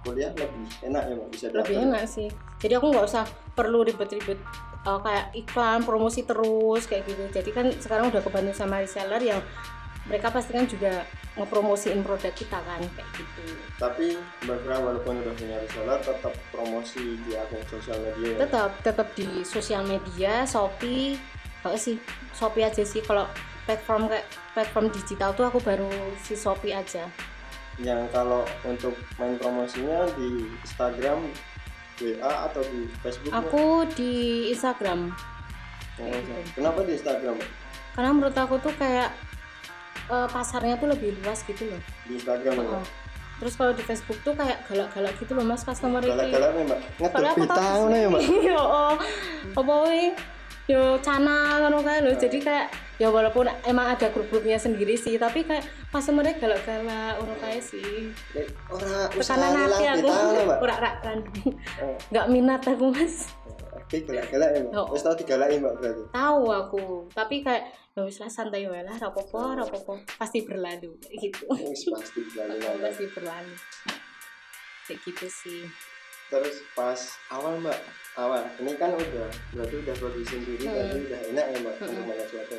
kuliah 0.05 0.31
lebih 0.37 0.65
enak 0.85 1.03
ya 1.09 1.13
mbak 1.17 1.29
bisa 1.33 1.45
lebih 1.49 1.75
daftar. 1.75 1.85
enak 1.89 2.03
sih. 2.07 2.27
Jadi 2.61 2.73
aku 2.77 2.87
nggak 2.93 3.05
usah 3.09 3.23
perlu 3.57 3.79
ribet-ribet 3.83 4.39
uh, 4.85 4.99
kayak 5.01 5.25
iklan 5.35 5.81
promosi 5.83 6.23
terus 6.23 6.87
kayak 6.87 7.03
gitu. 7.09 7.23
Jadi 7.33 7.49
kan 7.51 7.65
sekarang 7.75 8.13
udah 8.13 8.21
kebantu 8.23 8.53
sama 8.55 8.79
reseller 8.79 9.19
yang 9.19 9.41
mereka 10.05 10.29
pasti 10.29 10.53
kan 10.53 10.69
juga 10.69 11.01
ngepromosiin 11.35 12.05
produk 12.05 12.31
kita 12.31 12.55
kan 12.61 12.79
kayak 12.79 13.09
gitu. 13.19 13.43
Tapi 13.75 14.15
mbak 14.47 14.57
Kira 14.63 14.77
walaupun 14.79 15.19
udah 15.25 15.33
punya 15.35 15.57
reseller 15.59 15.99
tetap 15.99 16.33
promosi 16.53 17.19
di 17.27 17.35
akun 17.35 17.59
sosial 17.67 17.99
media 17.99 18.29
ya. 18.31 18.37
tetap 18.47 18.71
tetap 18.79 19.07
di 19.17 19.43
sosial 19.43 19.83
media 19.83 20.47
Shopee 20.47 21.19
kalau 21.65 21.75
sih? 21.75 21.97
Shopee 22.37 22.63
aja 22.63 22.85
sih. 22.85 23.01
Kalau 23.01 23.25
platform 23.65 24.07
kayak 24.07 24.25
platform 24.53 24.85
digital 24.93 25.29
tuh 25.33 25.45
aku 25.49 25.59
baru 25.61 25.89
si 26.21 26.37
Shopee 26.37 26.73
aja 26.73 27.09
Yang 27.75 28.07
kalau 28.15 28.47
untuk 28.63 28.95
main 29.19 29.35
promosinya 29.35 30.07
di 30.15 30.47
Instagram, 30.63 31.27
WA 31.99 32.33
atau 32.47 32.63
di 32.71 32.87
Facebook? 33.03 33.35
Aku 33.35 33.83
di 33.97 34.47
Instagram 34.53 35.11
Oh, 35.95 36.11
Kenapa 36.55 36.83
di 36.83 36.95
Instagram? 36.95 37.35
Karena 37.95 38.11
menurut 38.15 38.35
aku 38.35 38.59
tuh 38.63 38.71
kayak 38.79 39.11
eh, 40.07 40.27
pasarnya 40.31 40.79
tuh 40.79 40.91
lebih 40.91 41.19
luas 41.19 41.43
gitu 41.43 41.67
loh 41.67 41.81
Di 42.07 42.15
Instagram 42.15 42.53
ya. 42.63 42.79
Terus 43.35 43.53
kalau 43.59 43.75
di 43.75 43.83
Facebook 43.83 44.19
tuh 44.23 44.31
kayak 44.31 44.63
galak-galak 44.71 45.13
gitu 45.19 45.35
loh 45.35 45.43
mas 45.43 45.63
customer 45.67 45.99
ini 45.99 46.15
Galak-galak 46.15 46.51
nih 46.55 46.63
mbak. 46.71 46.79
Tangan 47.51 47.91
sih. 47.91 47.99
ya 47.99 48.07
mbak. 48.07 48.21
Yo, 48.47 48.55
oh. 48.63 48.95
apa 49.51 49.73
wih? 49.91 50.11
Yo 50.65 50.97
channel 51.05 51.61
ngono 51.61 51.85
kae 51.85 52.01
lho. 52.01 52.17
Jadi 52.17 52.41
kayak 52.41 52.73
ya 52.97 53.13
walaupun 53.13 53.45
emang 53.69 53.93
ada 53.93 54.09
grup-grupnya 54.09 54.57
sendiri 54.57 54.97
sih, 54.97 55.13
tapi 55.21 55.45
kayak 55.45 55.61
customer-nya 55.93 56.41
galak-galak 56.41 57.21
ngono 57.21 57.35
kae 57.37 57.61
sih. 57.61 58.09
Eh, 58.33 58.49
Ora 58.73 59.05
Tekanan 59.13 59.21
usaha 59.21 59.37
hati 59.45 59.85
aku. 59.85 59.97
di 60.01 60.09
tangan 60.09 60.43
mbak. 60.49 60.57
Ora 60.65 60.73
ora 60.81 60.91
randu. 61.05 61.31
Oh, 61.85 61.95
Enggak 62.09 62.27
minat 62.33 62.61
aku, 62.65 62.85
Mas. 62.89 63.15
Oke 63.77 64.01
galak-galak 64.09 64.49
ya 64.57 64.59
mbak. 64.65 64.73
Oh. 64.73 64.85
Terus 64.89 65.03
tau 65.05 65.13
digalaki 65.13 65.55
mbak 65.61 65.73
berarti. 65.77 66.03
Tahu 66.09 66.41
aku, 66.49 66.83
tapi 67.13 67.35
kayak 67.45 67.63
ya 67.93 68.01
wis 68.01 68.17
lah 68.17 68.27
santai 68.27 68.65
wae 68.65 68.81
lah, 68.81 68.97
rapopo, 68.97 69.53
rapopo, 69.53 70.01
pasti 70.17 70.41
berlalu 70.41 70.97
gitu. 71.13 71.45
Wis 71.53 71.85
pasti 71.93 72.25
mbak. 72.25 72.81
pasti 72.81 73.05
berlalu. 73.13 73.53
Kayak 74.89 74.97
gitu 75.05 75.27
sih. 75.29 75.61
Terus 76.25 76.55
pas 76.71 76.99
awal 77.29 77.59
mbak, 77.59 77.77
awal 78.15 78.41
ini 78.57 78.73
kan 78.75 78.91
udah 78.91 79.27
berarti 79.51 79.75
udah 79.77 79.95
produksi 79.95 80.35
sendiri, 80.35 80.63
Hmm. 80.63 80.73
berarti 80.73 80.97
udah 81.05 81.19
enak 81.31 81.45
ya 81.45 81.57
mbak 81.59 81.75
Hmm. 81.75 81.87
untuk 81.87 82.03
banyak 82.05 82.27
sesuatu. 82.27 82.57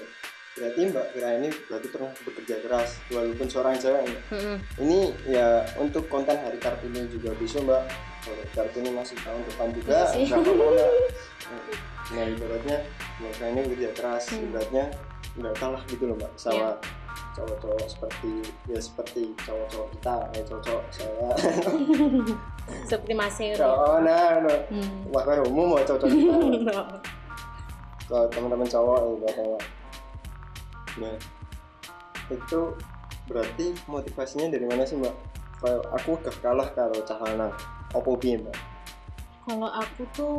Berarti 0.56 0.80
mbak 0.88 1.06
Kira 1.12 1.30
ini 1.36 1.48
berarti 1.66 1.88
pernah 1.90 2.10
bekerja 2.18 2.56
keras 2.60 2.90
walaupun 3.08 3.46
seorang 3.46 3.74
cewek 3.76 4.02
mbak. 4.02 4.22
Mm-mm. 4.30 4.56
Ini 4.78 4.98
ya 5.28 5.46
untuk 5.76 6.06
konten 6.06 6.32
hari 6.34 6.56
kartini 6.56 7.04
juga 7.06 7.30
bisa 7.34 7.60
mbak. 7.60 7.84
Kalau 8.22 8.42
kartini 8.52 8.90
masih 8.90 9.14
tahun 9.20 9.42
depan 9.44 9.68
juga, 9.72 9.98
Iya 10.10 10.34
nggak 10.34 10.40
apa-apa. 10.40 10.86
Nah 12.06 12.24
ibaratnya 12.24 12.78
mbak 13.18 13.30
Kira 13.34 13.46
ini 13.50 13.60
bekerja 13.66 13.90
keras, 13.92 14.24
Hmm. 14.26 14.34
Iya. 14.34 14.44
ibaratnya 14.46 14.84
nggak 15.36 15.54
kalah 15.54 15.82
gitu 15.86 16.04
loh 16.06 16.16
mbak 16.16 16.32
sama 16.34 16.72
cowok-cowok 17.36 17.84
seperti 17.84 18.32
ya 18.64 18.80
seperti 18.80 19.22
cowok-cowok 19.44 19.88
kita 19.92 20.16
ya 20.32 20.42
cowok 20.48 20.84
saya. 20.88 21.28
Seperti 22.90 23.12
Mas 23.14 23.38
Hero. 23.38 23.62
cowok 23.62 23.98
nah, 24.02 24.42
nah. 24.42 24.58
Hmm. 24.72 25.06
wah 25.12 25.22
kayak 25.22 25.46
umum 25.46 25.76
mau 25.76 25.84
cowok 25.84 26.08
kita. 26.08 26.82
Ke 28.08 28.18
teman-teman 28.32 28.66
cowok 28.66 28.98
ya 29.04 29.14
katanya 29.28 29.60
nah 30.96 31.12
itu 32.32 32.60
berarti 33.28 33.76
motivasinya 33.86 34.48
dari 34.50 34.66
mana 34.66 34.82
sih 34.86 34.96
mbak? 34.96 35.14
Kalau 35.60 35.82
aku 35.92 36.16
gak 36.24 36.36
kalah 36.40 36.68
kalau 36.72 36.98
cahana. 37.04 37.48
Opo 37.94 38.18
piye 38.18 38.40
mbak? 38.40 38.56
Kalau 39.46 39.70
aku 39.70 40.02
tuh 40.14 40.36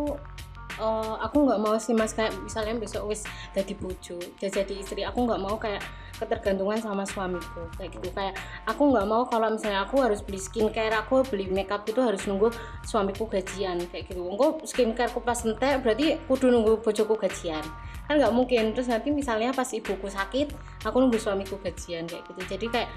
eh, 0.77 1.15
aku 1.21 1.37
nggak 1.45 1.59
mau 1.61 1.75
sih 1.77 1.93
mas. 1.97 2.13
Kayak 2.13 2.37
misalnya 2.41 2.77
besok 2.77 3.09
wis 3.09 3.25
jadi 3.53 3.73
udah 3.77 4.49
jadi 4.49 4.73
istri 4.77 5.01
aku 5.03 5.25
nggak 5.25 5.41
mau 5.41 5.57
kayak 5.57 5.81
ketergantungan 6.17 6.81
sama 6.81 7.03
suamiku. 7.05 7.69
Kayak 7.77 7.97
gitu. 7.97 8.09
Kayak 8.13 8.37
aku 8.65 8.83
nggak 8.93 9.07
mau 9.09 9.25
kalau 9.29 9.53
misalnya 9.53 9.85
aku 9.85 10.01
harus 10.01 10.21
beli 10.25 10.41
skincare 10.41 10.93
aku 10.97 11.21
beli 11.29 11.49
makeup 11.49 11.85
itu 11.85 12.01
harus 12.01 12.25
nunggu 12.25 12.49
suamiku 12.85 13.29
gajian. 13.29 13.77
Kayak 13.89 14.13
gitu. 14.13 14.21
Enggak 14.25 14.65
skincareku 14.65 15.19
pas 15.21 15.39
entek 15.45 15.81
berarti 15.85 16.17
kudu 16.25 16.49
nunggu 16.49 16.81
bojoku 16.81 17.17
gajian. 17.17 17.63
Kan 18.09 18.17
nggak 18.17 18.33
mungkin. 18.33 18.73
Terus 18.73 18.89
nanti 18.89 19.13
misalnya 19.13 19.53
pas 19.53 19.69
ibuku 19.69 20.09
sakit 20.09 20.53
aku 20.85 20.97
nunggu 20.97 21.21
suamiku 21.21 21.61
gajian 21.61 22.09
kayak 22.09 22.25
gitu. 22.33 22.41
Jadi 22.57 22.67
kayak 22.73 22.89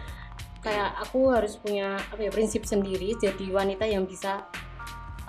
kayak 0.60 0.92
aku 1.00 1.32
harus 1.32 1.56
punya 1.56 1.96
apa 1.96 2.20
ya 2.20 2.30
prinsip 2.32 2.68
sendiri 2.68 3.16
jadi 3.16 3.48
wanita 3.48 3.88
yang 3.88 4.04
bisa 4.04 4.44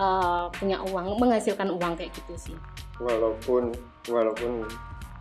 uh, 0.02 0.50
punya 0.50 0.82
uang 0.82 1.14
menghasilkan 1.22 1.70
uang 1.70 1.94
kayak 1.94 2.10
gitu 2.10 2.34
sih. 2.34 2.56
Walaupun 2.98 3.70
walaupun 4.10 4.66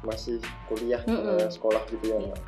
masih 0.02 0.42
kuliah 0.66 1.02
Mm-mm. 1.06 1.38
eh, 1.38 1.50
sekolah 1.50 1.86
gitu 1.94 2.10
ya 2.10 2.18
mbak. 2.18 2.42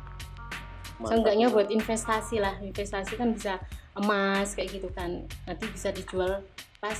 Mantap, 0.94 1.10
seenggaknya 1.10 1.46
buat 1.50 1.68
investasi 1.70 2.42
lah 2.42 2.54
investasi 2.58 3.14
kan 3.14 3.30
bisa 3.30 3.62
emas 3.94 4.58
kayak 4.58 4.74
gitu 4.74 4.90
kan. 4.90 5.22
Nanti 5.46 5.64
bisa 5.70 5.94
dijual 5.94 6.42
pas 6.82 6.98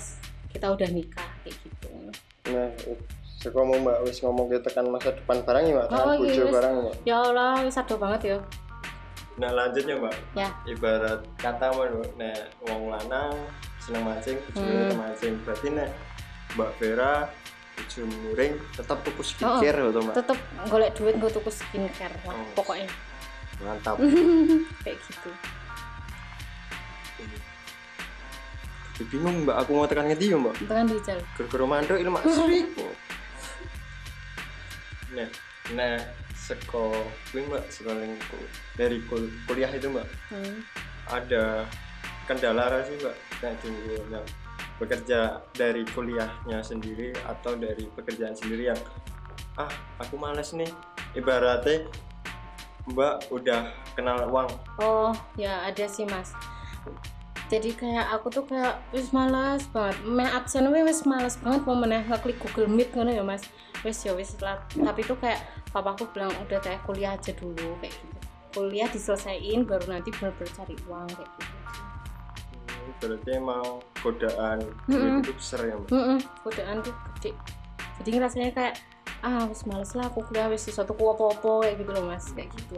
kita 0.54 0.70
udah 0.70 0.88
nikah 0.94 1.30
kayak 1.42 1.58
gitu. 1.66 1.90
Nah 2.54 2.70
saka 3.42 3.60
mau 3.60 3.76
mbak 3.76 4.06
wis 4.06 4.22
ngomong 4.22 4.46
ke 4.48 4.62
tekan 4.62 4.86
masa 4.88 5.10
depan 5.12 5.42
barang 5.42 5.64
ya 5.66 5.74
mbak? 5.74 5.86
Oh, 5.90 6.14
iya, 6.22 6.42
wis. 6.46 6.54
barang 6.54 6.74
ya? 6.74 6.92
Ya 7.02 7.16
Allah 7.18 7.54
wis 7.66 7.76
ado 7.76 7.94
banget 7.98 8.20
ya. 8.30 8.38
Nah 9.34 9.50
lanjutnya 9.50 9.94
mbak. 9.98 10.16
Ya. 10.38 10.48
Ibarat 10.70 11.20
kata 11.42 11.66
mbak 11.74 12.14
nah 12.14 12.34
wong 12.70 12.94
lanang 12.94 13.34
seneng 13.84 14.02
mancing 14.02 14.36
bojone 14.48 14.72
Hmm. 14.88 14.96
mancing. 14.96 15.34
Berarti 15.44 15.66
nah 15.70 15.88
mbak 16.54 16.70
Vera 16.80 17.28
bojo 17.74 18.00
muring 18.06 18.54
tetap 18.72 18.98
tuku 19.02 19.22
skincare 19.26 19.78
oh, 19.82 19.90
mbak 19.98 20.14
tetep 20.14 20.38
golek 20.70 20.90
duit 20.94 21.14
gue 21.18 21.30
tuku 21.30 21.50
skincare 21.50 22.14
lah 22.24 22.34
Oh. 22.34 22.46
pokoknya 22.54 22.88
mantap. 23.60 23.98
Kayak 24.86 24.98
gitu. 25.04 25.30
Jadi 28.94 29.04
bingung 29.10 29.42
mbak 29.42 29.56
aku 29.58 29.70
mau 29.74 29.86
tekan 29.90 30.06
ngendi 30.06 30.30
ya 30.30 30.38
mbak? 30.38 30.54
Tekan 30.54 30.86
dijal 30.86 31.18
Guru-guru 31.34 31.64
manduk 31.66 31.98
ilmu 31.98 32.18
asri. 32.22 32.62
Nah, 35.14 35.28
nah 35.78 35.98
seko 36.34 36.94
kuwi 37.32 37.42
mbak 37.48 37.64
sekolah 37.72 38.04
dari 38.78 39.02
kul- 39.10 39.34
kuliah 39.50 39.70
itu 39.72 39.88
mbak 39.90 40.06
hmm. 40.30 40.60
ada 41.10 41.64
kendala 42.30 42.84
sih 42.84 42.94
mbak 43.00 43.16
kayak 43.44 43.60
dulu 43.60 44.00
yang 44.08 44.24
bekerja 44.80 45.44
dari 45.52 45.84
kuliahnya 45.92 46.64
sendiri 46.64 47.12
atau 47.28 47.52
dari 47.60 47.84
pekerjaan 47.92 48.32
sendiri 48.32 48.72
yang 48.72 48.80
ah 49.60 49.68
aku 50.00 50.16
males 50.16 50.56
nih. 50.56 50.66
Ibaratnya 51.12 51.84
mbak 52.88 53.28
udah 53.28 53.68
kenal 53.92 54.24
uang. 54.32 54.48
Oh 54.80 55.12
ya 55.36 55.68
ada 55.68 55.84
sih 55.84 56.08
mas. 56.08 56.32
Jadi 57.52 57.76
kayak 57.76 58.08
aku 58.08 58.32
tuh 58.32 58.44
kayak 58.48 58.80
wis 58.96 59.12
malas 59.12 59.68
banget. 59.70 60.00
Main 60.08 60.32
absen 60.32 60.64
wis 60.72 61.04
malas 61.04 61.36
banget 61.36 61.62
mau 61.68 61.76
meneh 61.76 62.00
ngeklik 62.08 62.40
Google 62.40 62.72
Meet 62.72 62.96
ngono 62.96 63.12
ya 63.12 63.22
mas. 63.22 63.44
Wis 63.84 64.00
ya 64.02 64.16
wis 64.16 64.32
lah. 64.40 64.64
Tapi 64.72 65.04
tuh 65.04 65.20
kayak 65.20 65.44
papaku 65.70 66.08
bilang 66.16 66.32
udah 66.40 66.58
kayak 66.64 66.80
kuliah 66.88 67.12
aja 67.14 67.36
dulu 67.36 67.76
kayak 67.84 67.92
gitu. 67.92 68.16
Kuliah 68.56 68.88
diselesaiin 68.88 69.68
baru 69.68 69.92
nanti 69.92 70.08
bener-bener 70.14 70.50
cari 70.50 70.74
uang 70.88 71.10
kayak 71.14 71.30
gitu 71.36 71.63
berarti 73.00 73.30
emang 73.36 73.80
godaan 74.04 74.58
itu 74.90 75.32
besar 75.32 75.60
ya 75.64 75.74
mbak 75.76 75.90
Mm 75.92 76.18
godaan 76.44 76.76
tuh 76.84 76.94
gede. 77.18 77.30
Jadi 78.02 78.08
ngerasanya 78.18 78.50
kayak 78.52 78.74
ah 79.24 79.48
wis 79.48 79.64
males 79.64 79.92
lah 79.96 80.12
aku 80.12 80.20
kuliah 80.28 80.48
wis 80.52 80.64
sesuatu 80.66 80.92
ku 80.92 81.08
apa-apa 81.08 81.64
kayak 81.64 81.80
gitu 81.80 81.90
loh 81.96 82.04
mas 82.08 82.28
kayak 82.36 82.52
gitu. 82.52 82.76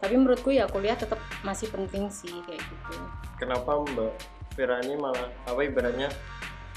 Tapi 0.00 0.14
menurutku 0.14 0.54
ya 0.54 0.70
kuliah 0.70 0.94
tetap 0.94 1.18
masih 1.42 1.68
penting 1.68 2.06
sih 2.08 2.32
kayak 2.46 2.62
gitu. 2.62 2.94
Kenapa 3.36 3.82
Mbak 3.82 4.12
Vera 4.54 4.78
ini 4.84 4.94
malah 4.94 5.28
apa 5.44 5.60
ibaratnya 5.66 6.08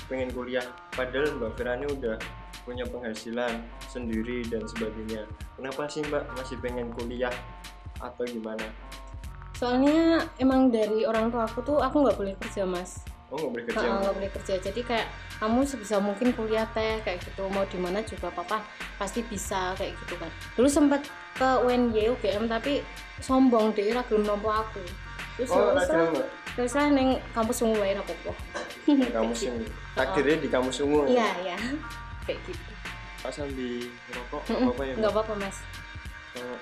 pengen 0.10 0.34
kuliah? 0.34 0.66
Padahal 0.92 1.32
Mbak 1.38 1.52
Vera 1.56 1.78
ini 1.78 1.88
udah 1.88 2.18
punya 2.64 2.88
penghasilan 2.88 3.64
sendiri 3.92 4.48
dan 4.48 4.64
sebagainya. 4.66 5.28
Kenapa 5.60 5.86
sih 5.92 6.02
Mbak 6.08 6.24
masih 6.36 6.58
pengen 6.64 6.90
kuliah? 6.96 7.32
Atau 8.02 8.28
gimana 8.28 8.68
soalnya 9.64 10.28
emang 10.44 10.68
dari 10.68 11.08
orang 11.08 11.32
tua 11.32 11.48
aku 11.48 11.64
tuh 11.64 11.80
aku 11.80 12.04
nggak 12.04 12.20
boleh 12.20 12.36
kerja 12.36 12.68
mas. 12.68 13.00
Oh 13.32 13.40
nggak 13.40 13.52
boleh 13.56 13.66
kerja. 13.72 13.88
Nggak 13.88 14.16
boleh 14.20 14.32
kerja. 14.36 14.54
Jadi 14.60 14.82
kayak 14.84 15.08
kamu 15.40 15.64
sebisa 15.64 16.04
mungkin 16.04 16.36
kuliah 16.36 16.68
teh 16.76 17.00
kayak 17.08 17.24
gitu. 17.24 17.48
Mau 17.48 17.64
di 17.72 17.80
mana 17.80 18.04
juga 18.04 18.28
papa 18.28 18.60
pasti 19.00 19.24
bisa 19.24 19.72
kayak 19.80 19.96
gitu 20.04 20.20
kan. 20.20 20.28
Dulu 20.60 20.68
sempat 20.68 21.08
ke 21.40 21.50
UNY 21.64 22.12
UGM 22.12 22.52
tapi 22.52 22.84
sombong 23.24 23.72
deh 23.72 23.96
ra 23.96 24.04
gelem 24.04 24.28
nampa 24.28 24.68
aku. 24.68 24.84
Terus 25.40 25.50
oh 25.56 25.72
ya 25.80 26.12
terus 26.54 26.78
lah 26.78 26.86
neng 26.92 27.18
kampus 27.34 27.64
ungu 27.64 27.80
wae 27.80 27.96
ra 27.96 28.04
apa-apa. 28.04 28.36
Di 28.84 29.10
kamus 29.10 29.48
ini 29.48 29.66
takdirnya 29.96 30.44
di 30.44 30.50
kamus 30.52 30.84
ungu. 30.84 31.08
Iya 31.08 31.32
iya. 31.40 31.58
Kayak 32.28 32.38
gitu. 32.52 32.72
Sambil 33.32 33.88
ngerokok 34.12 34.42
Mm-mm, 34.52 34.70
apa 34.76 34.82
ya 34.84 34.94
nggak 35.00 35.12
apa-apa 35.16 35.34
mas. 35.40 35.58
Oh, 36.36 36.60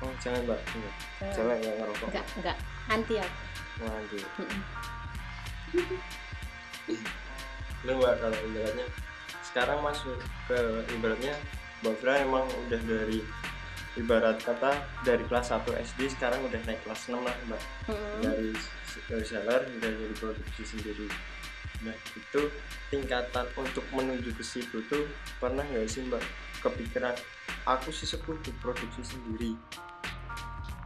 oh 0.00 0.12
jangan 0.18 0.40
Mbak 0.42 0.60
Enggak. 0.64 0.94
Jangan. 1.20 1.32
cewek 1.32 1.56
nggak 1.60 1.74
ngerokok 1.78 2.08
nggak 2.10 2.26
nggak 2.40 2.56
anti 2.88 3.14
aku 3.18 3.38
Waduh. 3.74 4.22
Mm-mm. 4.38 4.62
lu 7.84 7.92
mbak 7.98 8.14
kalau 8.16 8.38
ibaratnya 8.46 8.86
sekarang 9.44 9.78
masuk 9.82 10.16
ke 10.46 10.58
ibaratnya 10.90 11.34
mbak 11.82 11.94
Vera 12.00 12.22
emang 12.22 12.46
udah 12.66 12.80
dari 12.80 13.18
ibarat 13.94 14.38
kata 14.40 14.72
dari 15.02 15.22
kelas 15.26 15.52
1 15.52 15.66
SD 15.84 16.00
sekarang 16.14 16.40
udah 16.42 16.58
naik 16.64 16.80
kelas 16.82 17.10
6 17.10 17.18
lah 17.18 17.34
mbak 17.44 17.62
Mm-mm. 17.90 18.20
dari 18.22 18.50
dari 19.04 19.24
seller 19.26 19.62
udah 19.68 19.90
jadi 19.90 20.14
produksi 20.16 20.62
sendiri 20.64 21.06
nah 21.84 21.92
itu 22.16 22.42
tingkatan 22.88 23.44
untuk 23.54 23.84
menuju 23.90 24.32
ke 24.32 24.40
situ 24.40 24.80
tuh 24.86 25.04
pernah 25.36 25.66
nggak 25.66 25.84
sih 25.84 26.06
mbak 26.06 26.22
kepikiran 26.64 27.12
aku 27.68 27.92
sih 27.92 28.08
sekutu 28.08 28.48
produksi 28.64 29.04
sendiri. 29.04 29.52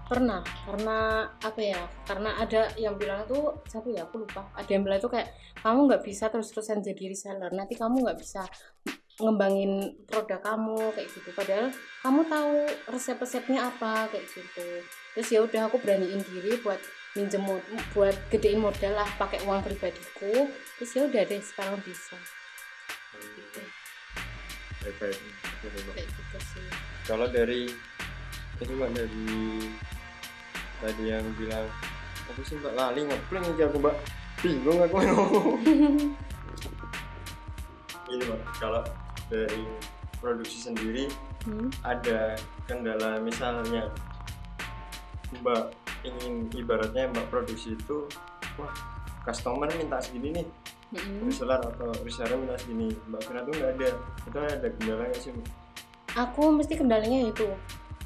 Pernah 0.08 0.40
karena 0.64 1.28
apa 1.36 1.60
ya 1.60 1.84
karena 2.08 2.40
ada 2.40 2.72
yang 2.80 2.96
bilang 2.96 3.28
tuh 3.28 3.60
siapa 3.68 3.92
ya 3.92 4.08
aku 4.08 4.24
lupa. 4.24 4.48
Ada 4.56 4.70
yang 4.74 4.82
bilang 4.82 4.98
tuh 4.98 5.12
kayak 5.12 5.30
kamu 5.60 5.86
nggak 5.86 6.02
bisa 6.02 6.32
terus-terusan 6.32 6.80
jadi 6.80 7.12
reseller 7.12 7.52
nanti 7.52 7.76
kamu 7.76 8.08
nggak 8.08 8.18
bisa 8.18 8.42
ngembangin 9.20 10.00
produk 10.08 10.40
kamu 10.40 10.96
kayak 10.96 11.08
gitu. 11.12 11.28
Padahal 11.36 11.68
kamu 12.00 12.20
tahu 12.24 12.56
resep-resepnya 12.88 13.60
apa 13.68 14.08
kayak 14.08 14.26
gitu. 14.32 14.68
Terus 15.12 15.28
ya 15.28 15.40
udah 15.44 15.68
aku 15.68 15.76
beraniin 15.82 16.24
diri 16.24 16.56
buat 16.64 16.80
minjem 17.12 17.44
buat 17.92 18.16
gedein 18.32 18.62
modal 18.62 18.96
lah 18.96 19.08
pakai 19.20 19.44
uang 19.44 19.60
pribadiku. 19.60 20.48
Terus 20.80 20.90
ya 20.96 21.04
udah 21.04 21.22
deh 21.26 21.42
sekarang 21.42 21.76
bisa. 21.84 22.16
Gitu. 23.18 23.77
Kayak 24.82 25.18
gitu 25.18 26.38
sih. 26.42 26.66
Kalau 27.04 27.26
dari 27.30 27.70
itu 28.58 28.72
mbak 28.74 28.90
dari 28.94 29.26
tadi 30.82 31.04
yang 31.10 31.26
bilang 31.38 31.66
aku 32.30 32.42
sih 32.42 32.58
mbak 32.58 32.74
lali 32.74 33.06
ngepleng 33.06 33.44
aja 33.54 33.64
aku 33.70 33.78
mbak. 33.82 33.96
Bingung 34.42 34.78
aku. 34.82 34.96
Ini 38.08 38.22
mbak 38.24 38.40
kalau 38.58 38.82
dari 39.28 39.62
produksi 40.18 40.70
sendiri 40.70 41.06
Hmm. 41.48 41.70
ada 41.86 42.34
kendala 42.66 43.22
misalnya 43.22 43.88
mbak 45.40 45.72
ingin 46.04 46.50
ibaratnya 46.52 47.08
mbak 47.08 47.24
produksi 47.30 47.72
itu 47.72 48.04
wah 48.58 48.68
customer 49.24 49.70
minta 49.78 49.96
segini 50.02 50.42
nih 50.42 50.46
Reseller 50.96 51.60
atau 51.60 51.92
reseller 52.00 52.40
minta 52.40 52.56
segini 52.56 52.88
mbak 53.12 53.20
Fira 53.28 53.40
tuh 53.44 53.52
nggak 53.52 53.70
ada. 53.76 53.88
Itu 54.24 54.38
ada 54.40 54.68
kendala 54.72 55.04
nggak 55.08 55.20
sih 55.20 55.32
Mbak? 55.36 55.48
aku 56.16 56.50
mesti 56.50 56.74
kendalanya 56.74 57.28
itu. 57.28 57.46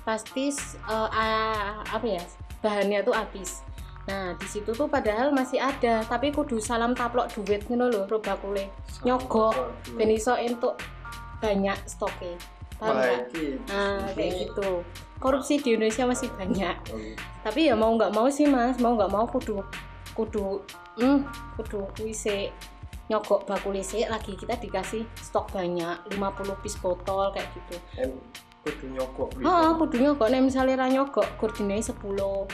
Pasti 0.03 0.51
eh, 0.51 1.09
ah, 1.15 1.81
apa 1.87 2.07
ya 2.07 2.23
bahannya 2.61 3.07
tuh 3.07 3.15
habis. 3.15 3.63
Nah 4.11 4.35
di 4.35 4.47
situ 4.51 4.75
tuh 4.75 4.91
padahal 4.91 5.31
masih 5.31 5.63
ada 5.63 6.03
tapi 6.11 6.35
kudu 6.35 6.59
salam 6.59 6.93
taplok 6.93 7.31
duit 7.39 7.63
ngono 7.71 7.87
lho 7.87 8.03
ro 8.11 8.19
bakule 8.19 8.67
Nyogok. 9.07 9.55
Waduh. 9.55 9.95
ben 9.95 10.11
iso 10.11 10.35
entuk 10.35 10.75
banyak 11.39 11.79
stoknya 11.87 12.39
paham 12.83 12.99
nah 13.71 14.11
kayak 14.15 14.51
gitu. 14.51 14.83
Korupsi 15.23 15.63
di 15.63 15.79
Indonesia 15.79 16.03
masih 16.03 16.35
banyak. 16.35 16.77
Oh, 16.91 16.99
iya. 16.99 17.15
tapi 17.47 17.71
ya 17.71 17.79
mau 17.79 17.95
nggak 17.95 18.11
mau 18.11 18.27
sih 18.27 18.51
mas. 18.51 18.75
Mau 18.83 18.99
nggak 18.99 19.11
mau 19.11 19.23
kudu 19.31 19.63
kudu 20.13 20.61
hmm, 21.01 21.25
kudu 21.57 21.89
kuise 21.97 22.53
nyogok 23.11 23.47
bakul 23.49 23.75
sik 23.83 24.07
lagi 24.07 24.39
kita 24.39 24.55
dikasih 24.59 25.03
stok 25.19 25.51
banyak 25.51 25.99
50 26.15 26.63
piece 26.63 26.79
botol 26.79 27.35
kayak 27.35 27.51
gitu 27.55 27.77
em 27.99 28.13
kudu 28.63 28.87
nyogok 28.95 29.29
gitu. 29.35 29.47
Ah, 29.47 29.75
kudu 29.75 29.97
nyogok 29.99 30.31
nek 30.31 30.43
misalnya 30.47 30.79
ra 30.79 30.87
nyogok 30.87 31.27
gordine 31.39 31.83
10, 31.83 31.99
20. 31.99 32.47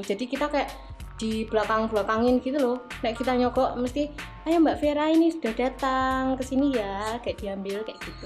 Jadi 0.00 0.24
kita 0.24 0.48
kayak 0.48 0.72
di 1.20 1.44
belakang-belakangin 1.44 2.40
gitu 2.40 2.56
loh. 2.56 2.76
Nek 3.04 3.12
kita 3.20 3.36
nyogok 3.36 3.76
mesti 3.76 4.08
ayo 4.48 4.56
Mbak 4.64 4.76
Vera 4.80 5.12
ini 5.12 5.28
sudah 5.28 5.52
datang 5.52 6.40
ke 6.40 6.42
sini 6.48 6.72
ya, 6.72 7.20
kayak 7.20 7.36
diambil 7.44 7.84
kayak 7.84 8.00
gitu. 8.00 8.24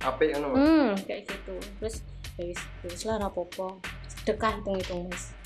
apik 0.00 0.32
ngono 0.32 0.46
Mbak. 0.56 0.60
Hmm, 0.64 0.90
kayak 1.04 1.22
gitu. 1.28 1.54
Terus 1.76 1.96
ya 2.40 2.48
wis 2.48 2.60
ya 2.80 2.88
wis 2.88 3.02
lah 3.04 3.16
rapopo. 3.20 3.76
Sedekah 4.08 4.56
hitung-hitung 4.56 5.12
wis. 5.12 5.36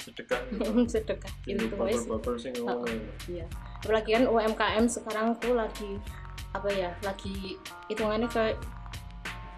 sedekah 0.00 0.36
Sedekah 0.92 1.32
hitung 1.44 1.76
bakul-bakul 1.76 2.34
sing 2.40 2.56
ngono 2.56 2.88
Iya. 3.28 3.44
Apalagi 3.84 4.10
kan 4.12 4.24
UMKM 4.26 4.84
sekarang 4.88 5.36
tuh 5.36 5.52
lagi 5.52 6.00
apa 6.50 6.68
ya? 6.72 6.90
Lagi 7.04 7.60
hitungannya 7.86 8.26
kayak 8.26 8.56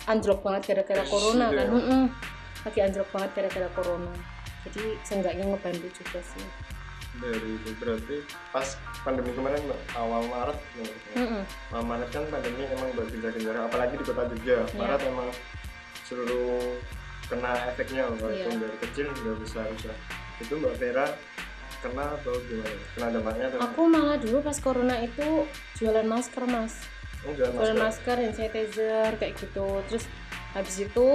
anjlok 0.05 0.43
banget 0.43 0.75
gara-gara 0.75 1.05
corona 1.07 1.47
kan. 1.49 1.67
Mm-mm. 1.71 2.03
Lagi 2.63 2.79
anjlok 2.83 3.09
banget 3.11 3.31
gara-gara 3.33 3.69
corona. 3.73 4.13
Jadi 4.67 4.83
seenggaknya 5.03 5.47
ngebantu 5.47 5.87
juga 5.95 6.21
sih. 6.21 6.47
dari 7.17 7.57
itu 7.57 7.73
berarti 7.81 8.21
pas 8.53 8.77
pandemi 9.01 9.33
kemarin 9.33 9.57
awal 9.97 10.21
Maret 10.29 10.59
nih, 10.77 10.93
Mm-mm. 11.17 11.43
awal 11.73 11.85
Maret 11.89 12.13
kan 12.13 12.29
pandemi 12.29 12.69
emang 12.69 12.93
bergencar-gencar 12.93 13.57
apalagi 13.57 13.97
di 13.97 14.05
kota 14.05 14.29
Jogja 14.29 14.61
Iya. 14.61 14.77
Maret 14.77 15.01
emang 15.09 15.29
seluruh 16.05 16.77
kena 17.25 17.73
efeknya 17.73 18.05
walaupun 18.13 18.37
Iya. 18.37 18.61
dari 18.69 18.77
kecil 18.85 19.07
nggak 19.09 19.37
bisa 19.41 19.65
bisa 19.73 19.93
itu 20.45 20.61
Mbak 20.61 20.77
Vera 20.77 21.07
kena 21.87 22.05
atau 22.13 22.35
gimana? 22.43 22.75
Kena 22.93 23.07
dampaknya 23.15 23.45
atau 23.49 23.59
aku 23.63 23.81
malah 23.87 24.17
dulu 24.17 24.39
pas 24.41 24.59
corona 24.59 24.97
itu 24.99 25.27
jualan 25.75 26.03
masker 26.05 26.43
mas. 26.45 26.75
Oh, 27.23 27.31
jualan 27.31 27.55
jualan 27.55 27.79
masker. 27.79 28.15
masker 28.15 28.17
hand 28.19 28.35
sanitizer 28.35 29.11
kayak 29.17 29.35
gitu. 29.39 29.67
Terus 29.87 30.05
habis 30.53 30.77
itu 30.79 31.07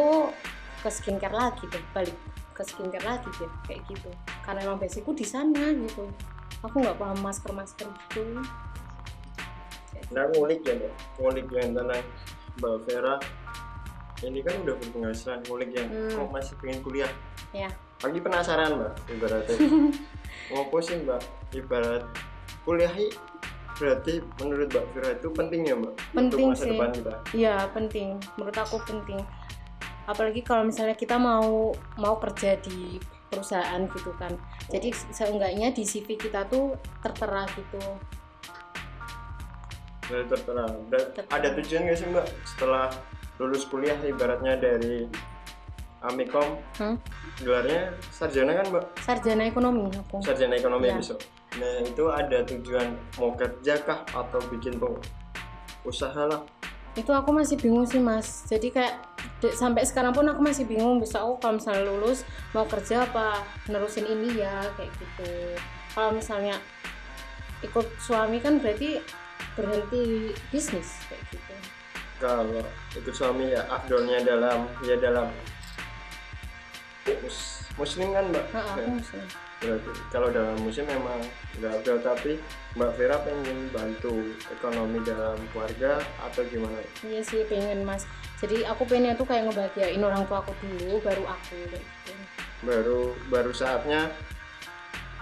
ke 0.79 0.89
skincare 0.89 1.35
lagi 1.35 1.63
deh 1.67 1.83
balik 1.91 2.17
ke 2.51 2.63
skincare 2.63 3.05
lagi 3.05 3.29
deh 3.35 3.51
kayak 3.65 3.81
gitu. 3.85 4.09
Karena 4.41 4.63
emang 4.63 4.77
basicku 4.77 5.11
di 5.11 5.23
sana 5.23 5.71
gitu. 5.71 6.07
Aku 6.61 6.77
nggak 6.77 6.95
paham 6.95 7.19
masker 7.19 7.51
masker 7.51 7.87
gitu. 8.07 8.21
Nah 10.11 10.25
ngulik 10.29 10.61
ya 10.61 10.75
ngulik 11.17 11.47
yang 11.51 11.71
tentang 11.73 12.03
mbak 12.57 12.75
Vera. 12.85 13.15
Ini 14.21 14.37
kan 14.45 14.53
udah 14.61 14.75
berpenghasilan 14.77 15.39
ngulik 15.49 15.73
yang 15.73 15.89
Hmm. 15.89 16.13
kok 16.13 16.29
masih 16.29 16.53
pengen 16.61 16.79
kuliah. 16.83 17.09
Ya. 17.49 17.69
Lagi 18.01 18.19
penasaran 18.19 18.77
mbak 18.77 18.93
ibaratnya 19.07 19.55
ngopo 20.51 20.77
sih 20.83 20.99
mbak 21.01 21.21
ibarat 21.55 22.03
kuliah 22.67 22.91
berarti 23.79 24.21
menurut 24.37 24.67
mbak 24.69 24.85
Vera 24.93 25.09
itu 25.15 25.27
penting 25.33 25.61
ya 25.65 25.75
mbak 25.79 25.93
Penting 26.13 26.45
untuk 26.45 26.53
masa 26.53 26.63
sih. 26.63 26.69
depan 26.75 26.89
kita 26.93 27.13
Iya 27.33 27.55
penting, 27.71 28.07
menurut 28.37 28.57
aku 28.59 28.77
penting. 28.85 29.19
Apalagi 30.05 30.41
kalau 30.43 30.67
misalnya 30.67 30.93
kita 30.97 31.15
mau 31.15 31.71
mau 31.95 32.15
kerja 32.19 32.59
di 32.59 32.99
perusahaan 33.31 33.79
gitu 33.95 34.11
kan. 34.19 34.35
Jadi 34.67 34.91
seenggaknya 34.91 35.71
di 35.71 35.87
CV 35.87 36.19
kita 36.19 36.43
tuh 36.51 36.75
tertera 36.99 37.47
gitu. 37.55 37.79
Tertera. 40.03 40.67
Tertera. 40.91 41.25
ada 41.31 41.47
tujuan 41.55 41.87
nggak 41.87 41.97
sih 41.97 42.07
mbak 42.11 42.27
setelah 42.43 42.91
lulus 43.39 43.63
kuliah 43.65 43.95
ibaratnya 44.03 44.59
dari 44.59 45.07
Amikom 46.01 46.57
Hmm? 46.75 46.97
gelarnya 47.37 47.93
sarjana 48.09 48.53
kan 48.53 48.65
mbak 48.67 48.85
Sarjana 48.97 49.43
ekonomi 49.45 49.85
aku. 49.91 50.17
sarjana 50.19 50.55
ekonomi 50.55 50.87
Iya. 50.87 50.97
besok 50.97 51.19
nah 51.51 51.83
itu 51.83 52.03
ada 52.07 52.37
tujuan 52.43 52.87
mau 53.15 53.35
kerja 53.35 53.75
kah 53.77 54.01
atau 54.09 54.39
bikin 54.47 54.79
usaha 55.83 56.25
lah 56.25 56.41
Itu 56.91 57.07
aku 57.09 57.31
masih 57.31 57.55
bingung 57.55 57.87
sih 57.87 57.99
mas. 57.99 58.43
Jadi 58.45 58.67
kayak 58.67 58.99
de- 59.39 59.55
sampai 59.55 59.87
sekarang 59.87 60.11
pun 60.11 60.27
aku 60.27 60.43
masih 60.43 60.67
bingung. 60.67 60.99
Bisa 60.99 61.23
aku 61.23 61.39
kalau 61.39 61.55
misalnya 61.55 61.87
lulus 61.87 62.27
mau 62.51 62.67
kerja 62.67 63.07
apa 63.07 63.39
nerusin 63.65 64.03
ini 64.05 64.35
ya 64.37 64.59
kayak 64.75 64.91
gitu. 64.93 65.55
Kalau 65.89 66.11
misalnya 66.11 66.59
ikut 67.61 67.87
suami 67.97 68.39
kan 68.39 68.59
berarti 68.59 68.99
berhenti 69.53 70.03
bisnis 70.51 70.99
kayak 71.07 71.23
gitu. 71.31 71.53
kalau 72.19 72.59
ikut 72.91 73.11
suami 73.11 73.49
ya 73.49 73.63
afdolnya 73.67 74.19
dalam 74.21 74.67
ya 74.81 74.93
dalam 74.95 75.31
mus- 77.19 77.65
muslim 77.73 78.11
kan 78.11 78.25
mbak 78.27 78.45
Nah, 78.51 78.63
aku 78.71 78.89
muslim. 78.93 79.25
berarti 79.57 79.91
kalau 80.09 80.27
dalam 80.29 80.57
muslim 80.57 80.85
memang 80.85 81.19
nggak 81.55 81.71
afdol 81.73 81.99
tapi 81.99 82.31
mbak 82.73 82.91
Vera 82.93 83.17
pengen 83.19 83.69
bantu 83.69 84.13
ekonomi 84.47 84.99
dalam 85.01 85.37
keluarga 85.49 85.97
atau 86.21 86.41
gimana 86.45 86.77
Iya 87.01 87.21
sih 87.21 87.41
pengen 87.45 87.81
mas. 87.81 88.05
Jadi 88.37 88.61
aku 88.63 88.83
pengennya 88.83 89.13
tuh 89.13 89.23
kayak 89.23 89.47
ngebahagiain 89.47 90.01
orang 90.01 90.25
tua 90.25 90.41
aku 90.41 90.53
dulu, 90.59 90.97
baru 90.99 91.23
aku 91.25 91.53
gitu. 91.61 91.77
baru 92.61 93.01
baru 93.27 93.51
saatnya 93.51 94.09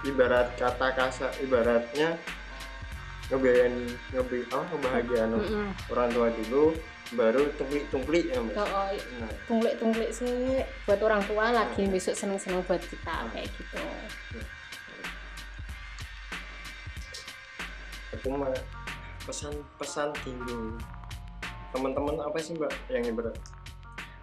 ibarat 0.01 0.55
kata 0.55 0.87
kasar 0.91 1.31
ibaratnya 1.39 2.15
ngebahagiain 3.29 3.75
ngebi 4.09 4.47
oh 4.49 4.63
ngebahagiain 4.65 5.29
Mm-mm. 5.29 5.67
orang 5.87 6.09
tua 6.09 6.27
dulu 6.33 6.73
baru 7.17 7.49
tungklik 7.57 7.85
tungklik 7.89 8.25
ya 8.29 8.37
mbak 8.37 8.53
Oh, 8.53 8.69
oh, 8.69 8.89
nah. 9.17 9.31
Tungglek 9.49 9.75
tungglek 9.81 10.11
sih 10.13 10.61
buat 10.85 11.01
orang 11.01 11.25
tua 11.25 11.49
lagi 11.49 11.89
besok 11.89 12.13
seneng 12.13 12.37
seneng 12.37 12.61
buat 12.69 12.81
kita 12.81 13.25
kayak 13.33 13.49
gitu. 13.49 13.81
aku 18.09 18.35
mah 18.35 18.51
pesan-pesan 19.23 20.11
tinggal 20.25 20.75
teman-teman 21.71 22.19
apa 22.19 22.37
sih 22.41 22.57
mbak 22.57 22.73
yang 22.91 23.05
ibarat 23.05 23.37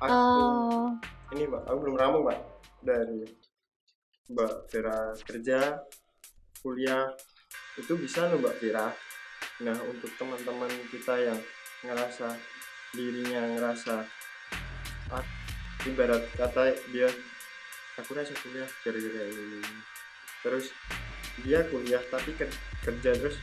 aku 0.03 0.13
Oh, 0.13 0.93
ini 1.33 1.49
mbak 1.49 1.65
aku 1.65 1.77
belum 1.81 1.97
ramu 1.97 2.19
mbak 2.27 2.39
dari 2.85 3.25
mbak 4.31 4.69
Vera 4.71 5.15
kerja 5.27 5.81
kuliah. 6.61 7.07
Itu 7.79 7.95
bisa 7.97 8.27
loh 8.31 8.43
mbak 8.43 8.59
Vera. 8.59 8.91
Nah 9.63 9.77
untuk 9.87 10.11
teman-teman 10.19 10.71
kita 10.91 11.15
yang 11.17 11.41
ngerasa 11.87 12.35
dirinya 12.97 13.45
ngerasa 13.55 14.09
ah, 15.13 15.25
ibarat 15.85 16.25
kata 16.35 16.73
dia 16.91 17.07
aku 18.01 18.17
rasa 18.17 18.33
kuliah 18.41 18.67
gara-gara 18.81 19.23
ini. 19.29 19.61
Terus 20.41 20.73
dia 21.45 21.61
kuliah 21.69 22.01
tapi 22.09 22.33
ker- 22.35 22.61
kerja 22.81 23.13
terus 23.13 23.37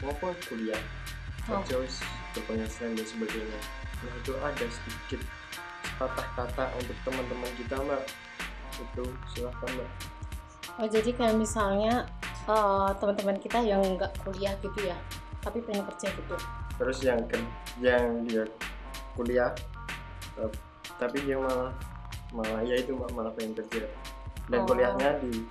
ngopo 0.00 0.32
kuliah? 0.48 0.80
Oh. 1.46 1.62
kerja 1.62 1.78
wis 1.78 2.02
berpenghasilan 2.34 2.96
dan 2.96 3.06
sebagainya. 3.06 3.60
Nah 4.02 4.12
itu 4.18 4.32
ada 4.40 4.66
sedikit 4.66 5.20
patah 6.00 6.28
kata 6.34 6.64
untuk 6.80 6.96
teman-teman 7.06 7.50
kita 7.54 7.76
mbak. 7.78 8.02
Itu 8.80 9.04
silahkan 9.36 9.70
mbak. 9.76 9.90
Oh 10.76 10.88
jadi 10.90 11.12
kayak 11.14 11.36
misalnya 11.38 12.04
eh, 12.50 12.90
teman-teman 12.98 13.38
kita 13.38 13.62
yang 13.62 13.80
nggak 13.94 14.12
kuliah 14.26 14.52
gitu 14.60 14.90
ya, 14.90 14.96
tapi 15.40 15.62
pengen 15.62 15.86
kerja 15.86 16.10
gitu. 16.10 16.36
terus 16.76 17.00
yang 17.00 17.16
yang 17.80 18.20
dia 18.28 18.44
kuliah 19.16 19.50
eh, 20.36 20.50
tapi 21.00 21.24
dia 21.24 21.40
malah 21.40 21.72
malah 22.30 22.60
ya 22.62 22.76
itu 22.76 22.92
malah 22.92 23.32
pengen 23.32 23.56
kerja 23.56 23.88
dan 24.46 24.62
Oh. 24.62 24.66
kuliahnya 24.68 25.10
di 25.24 25.42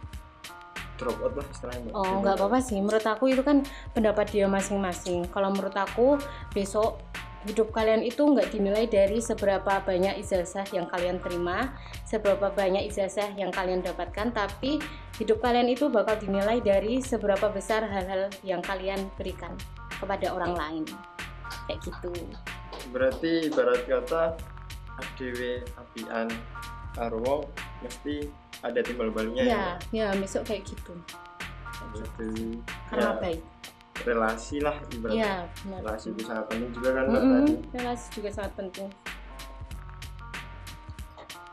drop 0.96 1.20
out 1.20 1.34
lah 1.36 1.46
istilahnya 1.52 1.92
Oh, 1.92 2.24
nggak 2.24 2.40
apa-apa 2.40 2.64
sih. 2.64 2.80
Menurut 2.80 3.04
aku 3.04 3.28
itu 3.28 3.44
kan 3.44 3.68
pendapat 3.92 4.32
dia 4.32 4.48
masing-masing. 4.48 5.28
Kalau 5.28 5.52
menurut 5.52 5.76
aku 5.76 6.16
besok 6.56 7.04
hidup 7.46 7.70
kalian 7.76 8.02
itu 8.02 8.24
nggak 8.26 8.50
dinilai 8.50 8.88
dari 8.90 9.20
seberapa 9.22 9.84
banyak 9.84 10.18
ijazah 10.18 10.66
yang 10.74 10.88
kalian 10.90 11.22
terima, 11.22 11.76
seberapa 12.08 12.50
banyak 12.50 12.90
ijazah 12.90 13.36
yang 13.38 13.52
kalian 13.54 13.86
dapatkan, 13.86 14.34
tapi 14.34 14.82
hidup 15.22 15.44
kalian 15.44 15.70
itu 15.70 15.92
bakal 15.92 16.18
dinilai 16.18 16.58
dari 16.64 17.04
seberapa 17.04 17.52
besar 17.54 17.86
hal-hal 17.86 18.34
yang 18.42 18.64
kalian 18.66 18.98
berikan 19.20 19.54
kepada 20.02 20.34
orang 20.34 20.58
lain. 20.58 20.84
Kayak 21.66 21.80
gitu. 21.84 22.12
berarti 22.88 23.32
ibarat 23.46 23.82
kata 23.84 24.38
ADW 24.96 25.40
apian 25.76 26.28
arwo 26.96 27.50
mesti 27.82 28.30
ada 28.62 28.80
timbal 28.80 29.10
baliknya 29.10 29.44
ya 29.44 29.50
Ya, 29.50 29.66
ya 29.92 30.16
besok 30.16 30.46
kayak 30.46 30.64
gitu. 30.64 30.94
Jadi, 31.92 32.60
Karena 32.88 33.12
ya, 33.12 33.20
baik. 33.20 33.42
relasi 34.02 34.58
lah 34.60 34.76
ibarat 34.90 35.14
Iya, 35.14 35.34
benar. 35.60 35.80
relasi 35.82 36.08
itu 36.10 36.22
sangat 36.24 36.46
penting 36.48 36.70
juga 36.72 36.90
kan 36.94 37.04
Mm-mm, 37.06 37.32
tadi 37.34 37.54
relasi 37.74 38.06
juga 38.14 38.30
sangat 38.32 38.54
penting. 38.56 38.90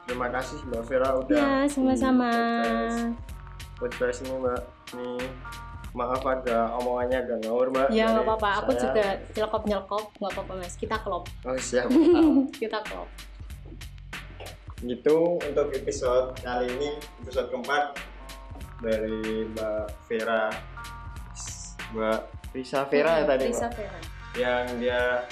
terima 0.02 0.28
kasih 0.28 0.58
mbak 0.66 0.82
Vera 0.84 1.10
udah 1.16 1.38
Ya, 1.38 1.52
sama-sama. 1.66 2.30
podcast 3.76 4.20
ini 4.20 4.34
mbak 4.34 4.60
nih 4.92 5.24
maaf 5.92 6.22
agak 6.22 6.72
omongannya 6.74 7.20
agak 7.20 7.38
ngawur 7.42 7.68
mbak 7.68 7.88
Ya 7.88 8.08
nggak 8.08 8.24
apa-apa, 8.24 8.48
aku 8.58 8.70
saya. 8.72 8.80
juga 8.82 9.04
nyelkop 9.34 9.62
nyelkop 9.64 10.04
nggak 10.16 10.32
apa-apa 10.32 10.52
mas. 10.56 10.74
Kita 10.74 10.96
klop, 10.98 11.24
oh 11.42 11.56
siap 11.58 11.86
kita 12.62 12.78
klop. 12.82 13.08
gitu 14.82 15.38
untuk 15.38 15.70
episode 15.70 16.34
kali 16.40 16.66
ini 16.68 16.90
episode 17.22 17.46
keempat 17.48 17.94
dari 18.80 19.46
mbak 19.46 19.86
Vera 20.10 20.50
mbak 21.92 22.20
Risa 22.50 22.82
Vera 22.86 23.22
ya 23.22 23.24
tadi 23.24 23.46
Risa 23.46 23.68
mbak 23.68 23.78
Vera. 23.78 23.98
yang 24.34 24.64
dia 24.76 25.22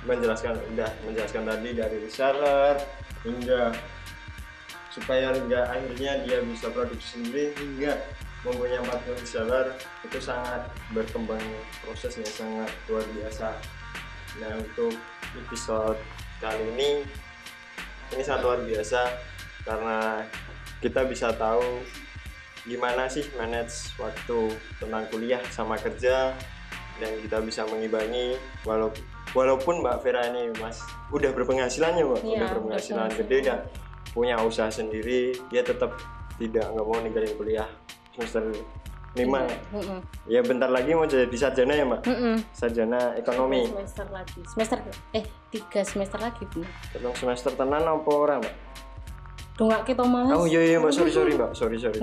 menjelaskan 0.00 0.54
udah 0.70 0.90
menjelaskan 1.02 1.42
tadi 1.42 1.68
dari 1.74 1.96
reseller 2.00 2.76
hingga 3.20 3.74
supaya 4.90 5.34
hingga 5.34 5.60
akhirnya 5.66 6.12
dia 6.22 6.38
bisa 6.40 6.70
produksi 6.70 7.18
sendiri 7.18 7.50
hingga 7.52 7.98
mempunyai 8.40 8.80
empat 8.80 9.04
reseller 9.20 9.76
itu 10.00 10.18
sangat 10.18 10.64
berkembang 10.96 11.42
prosesnya 11.84 12.24
sangat 12.24 12.70
luar 12.88 13.04
biasa 13.12 13.52
nah 14.40 14.52
untuk 14.56 14.96
episode 15.36 15.98
kali 16.40 16.64
ini 16.76 16.90
ini 18.16 18.22
sangat 18.24 18.42
luar 18.46 18.58
biasa 18.64 19.00
karena 19.66 20.24
kita 20.80 21.04
bisa 21.04 21.28
tahu 21.36 21.84
gimana 22.64 23.08
sih 23.08 23.24
manage 23.36 23.92
waktu 23.96 24.56
tentang 24.80 25.04
kuliah 25.12 25.40
sama 25.52 25.76
kerja 25.76 26.32
dan 27.00 27.12
kita 27.24 27.40
bisa 27.40 27.64
mengimbangi 27.68 28.36
walaupun 28.64 29.00
walaupun 29.32 29.74
Mbak 29.80 29.96
Vera 30.04 30.28
ini 30.28 30.52
Mas 30.60 30.84
udah 31.08 31.32
berpenghasilannya 31.32 32.04
Mbak 32.04 32.20
Iya, 32.20 32.36
udah 32.44 32.48
berpenghasilan 32.52 33.08
berpenghasilan. 33.08 33.20
gede 33.24 33.38
dan 33.48 33.60
punya 34.12 34.36
usaha 34.42 34.68
sendiri 34.68 35.32
dia 35.48 35.62
tetap 35.64 35.96
tidak 36.36 36.66
nggak 36.68 36.84
mau 36.84 37.00
ninggalin 37.00 37.32
kuliah 37.36 37.68
semester 38.14 38.42
lima 39.10 39.42
Mm-mm. 39.74 39.98
ya 40.30 40.38
bentar 40.38 40.70
lagi 40.70 40.94
mau 40.94 41.02
jadi 41.02 41.34
sarjana 41.34 41.74
ya 41.74 41.82
Mbak 41.82 42.02
Mm-mm. 42.06 42.36
sarjana 42.54 43.18
ekonomi 43.18 43.66
Semester 43.66 44.06
lagi, 44.14 44.40
semester 44.46 44.78
eh 45.10 45.24
tiga 45.50 45.82
semester 45.82 46.18
lagi 46.22 46.42
bener. 46.46 46.70
Tolong 46.94 47.16
semester 47.18 47.50
tenan 47.58 47.82
apa 47.82 48.10
ora 48.14 48.38
Mbak? 48.38 48.54
Dongak 49.58 49.82
kita 49.82 50.02
mas. 50.06 50.30
Oh 50.30 50.46
iya 50.46 50.62
iya 50.62 50.76
Mbak 50.78 50.92
sorry 50.94 51.10
sorry 51.10 51.32
Mbak 51.34 51.52
sorry 51.58 51.76
sorry 51.82 52.00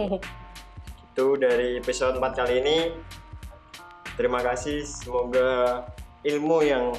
itu 1.18 1.28
dari 1.42 1.82
episode 1.82 2.22
4 2.22 2.30
kali 2.38 2.62
ini 2.62 2.78
terima 4.14 4.38
kasih 4.46 4.86
semoga 4.86 5.82
ilmu 6.22 6.62
yang 6.62 6.94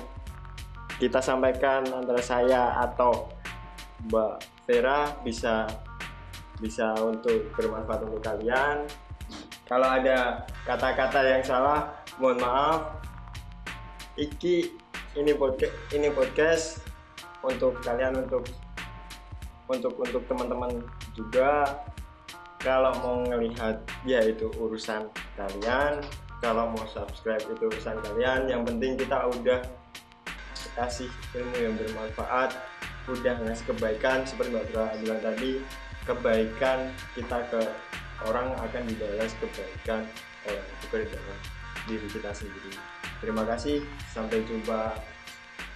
kita 0.98 1.22
sampaikan 1.22 1.86
antara 1.86 2.18
saya 2.18 2.74
atau 2.82 3.30
Mbak 4.10 4.34
Vera 4.66 5.14
bisa 5.22 5.70
bisa 6.58 6.94
untuk 7.02 7.50
bermanfaat 7.54 8.06
untuk 8.06 8.22
kalian. 8.22 8.86
Kalau 9.68 9.88
ada 9.88 10.42
kata-kata 10.64 11.20
yang 11.22 11.44
salah 11.44 11.90
mohon 12.18 12.40
maaf. 12.40 12.98
Iki 14.18 14.74
ini 15.14 15.32
podcast 15.36 15.74
ini 15.94 16.08
podcast 16.10 16.64
untuk 17.46 17.78
kalian 17.86 18.26
untuk 18.26 18.42
untuk 19.70 19.94
untuk 20.00 20.22
teman-teman 20.26 20.82
juga. 21.14 21.78
Kalau 22.58 22.90
mau 22.98 23.22
ngelihat 23.22 23.86
ya 24.02 24.18
itu 24.26 24.50
urusan 24.58 25.06
kalian. 25.38 26.02
Kalau 26.42 26.70
mau 26.74 26.82
subscribe 26.90 27.42
itu 27.46 27.70
urusan 27.70 28.02
kalian. 28.02 28.50
Yang 28.50 28.62
penting 28.74 28.92
kita 28.98 29.30
udah 29.30 29.60
kasih 30.74 31.10
ilmu 31.34 31.56
yang 31.58 31.74
bermanfaat 31.74 32.54
udah 33.08 33.34
ngasih 33.40 33.64
kebaikan 33.72 34.22
seperti 34.22 34.52
Mbak 34.52 34.66
Bra 34.70 34.86
bilang 35.00 35.20
tadi 35.24 35.64
kebaikan 36.08 36.88
kita 37.12 37.38
ke 37.52 37.60
orang 38.24 38.48
akan 38.56 38.82
dibalas 38.88 39.36
kebaikan 39.36 40.08
orang 40.48 40.68
juga 40.80 41.04
dalam 41.12 41.38
diri 41.84 42.08
kita 42.08 42.32
sendiri. 42.32 42.72
Terima 43.20 43.44
kasih 43.44 43.84
sampai 44.10 44.40
jumpa. 44.48 44.96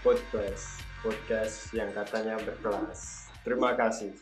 Podcast 0.03 0.83
podcast 1.03 1.71
yang 1.75 1.91
katanya 1.95 2.39
berkelas. 2.43 3.31
Terima 3.47 3.75
kasih 3.79 4.15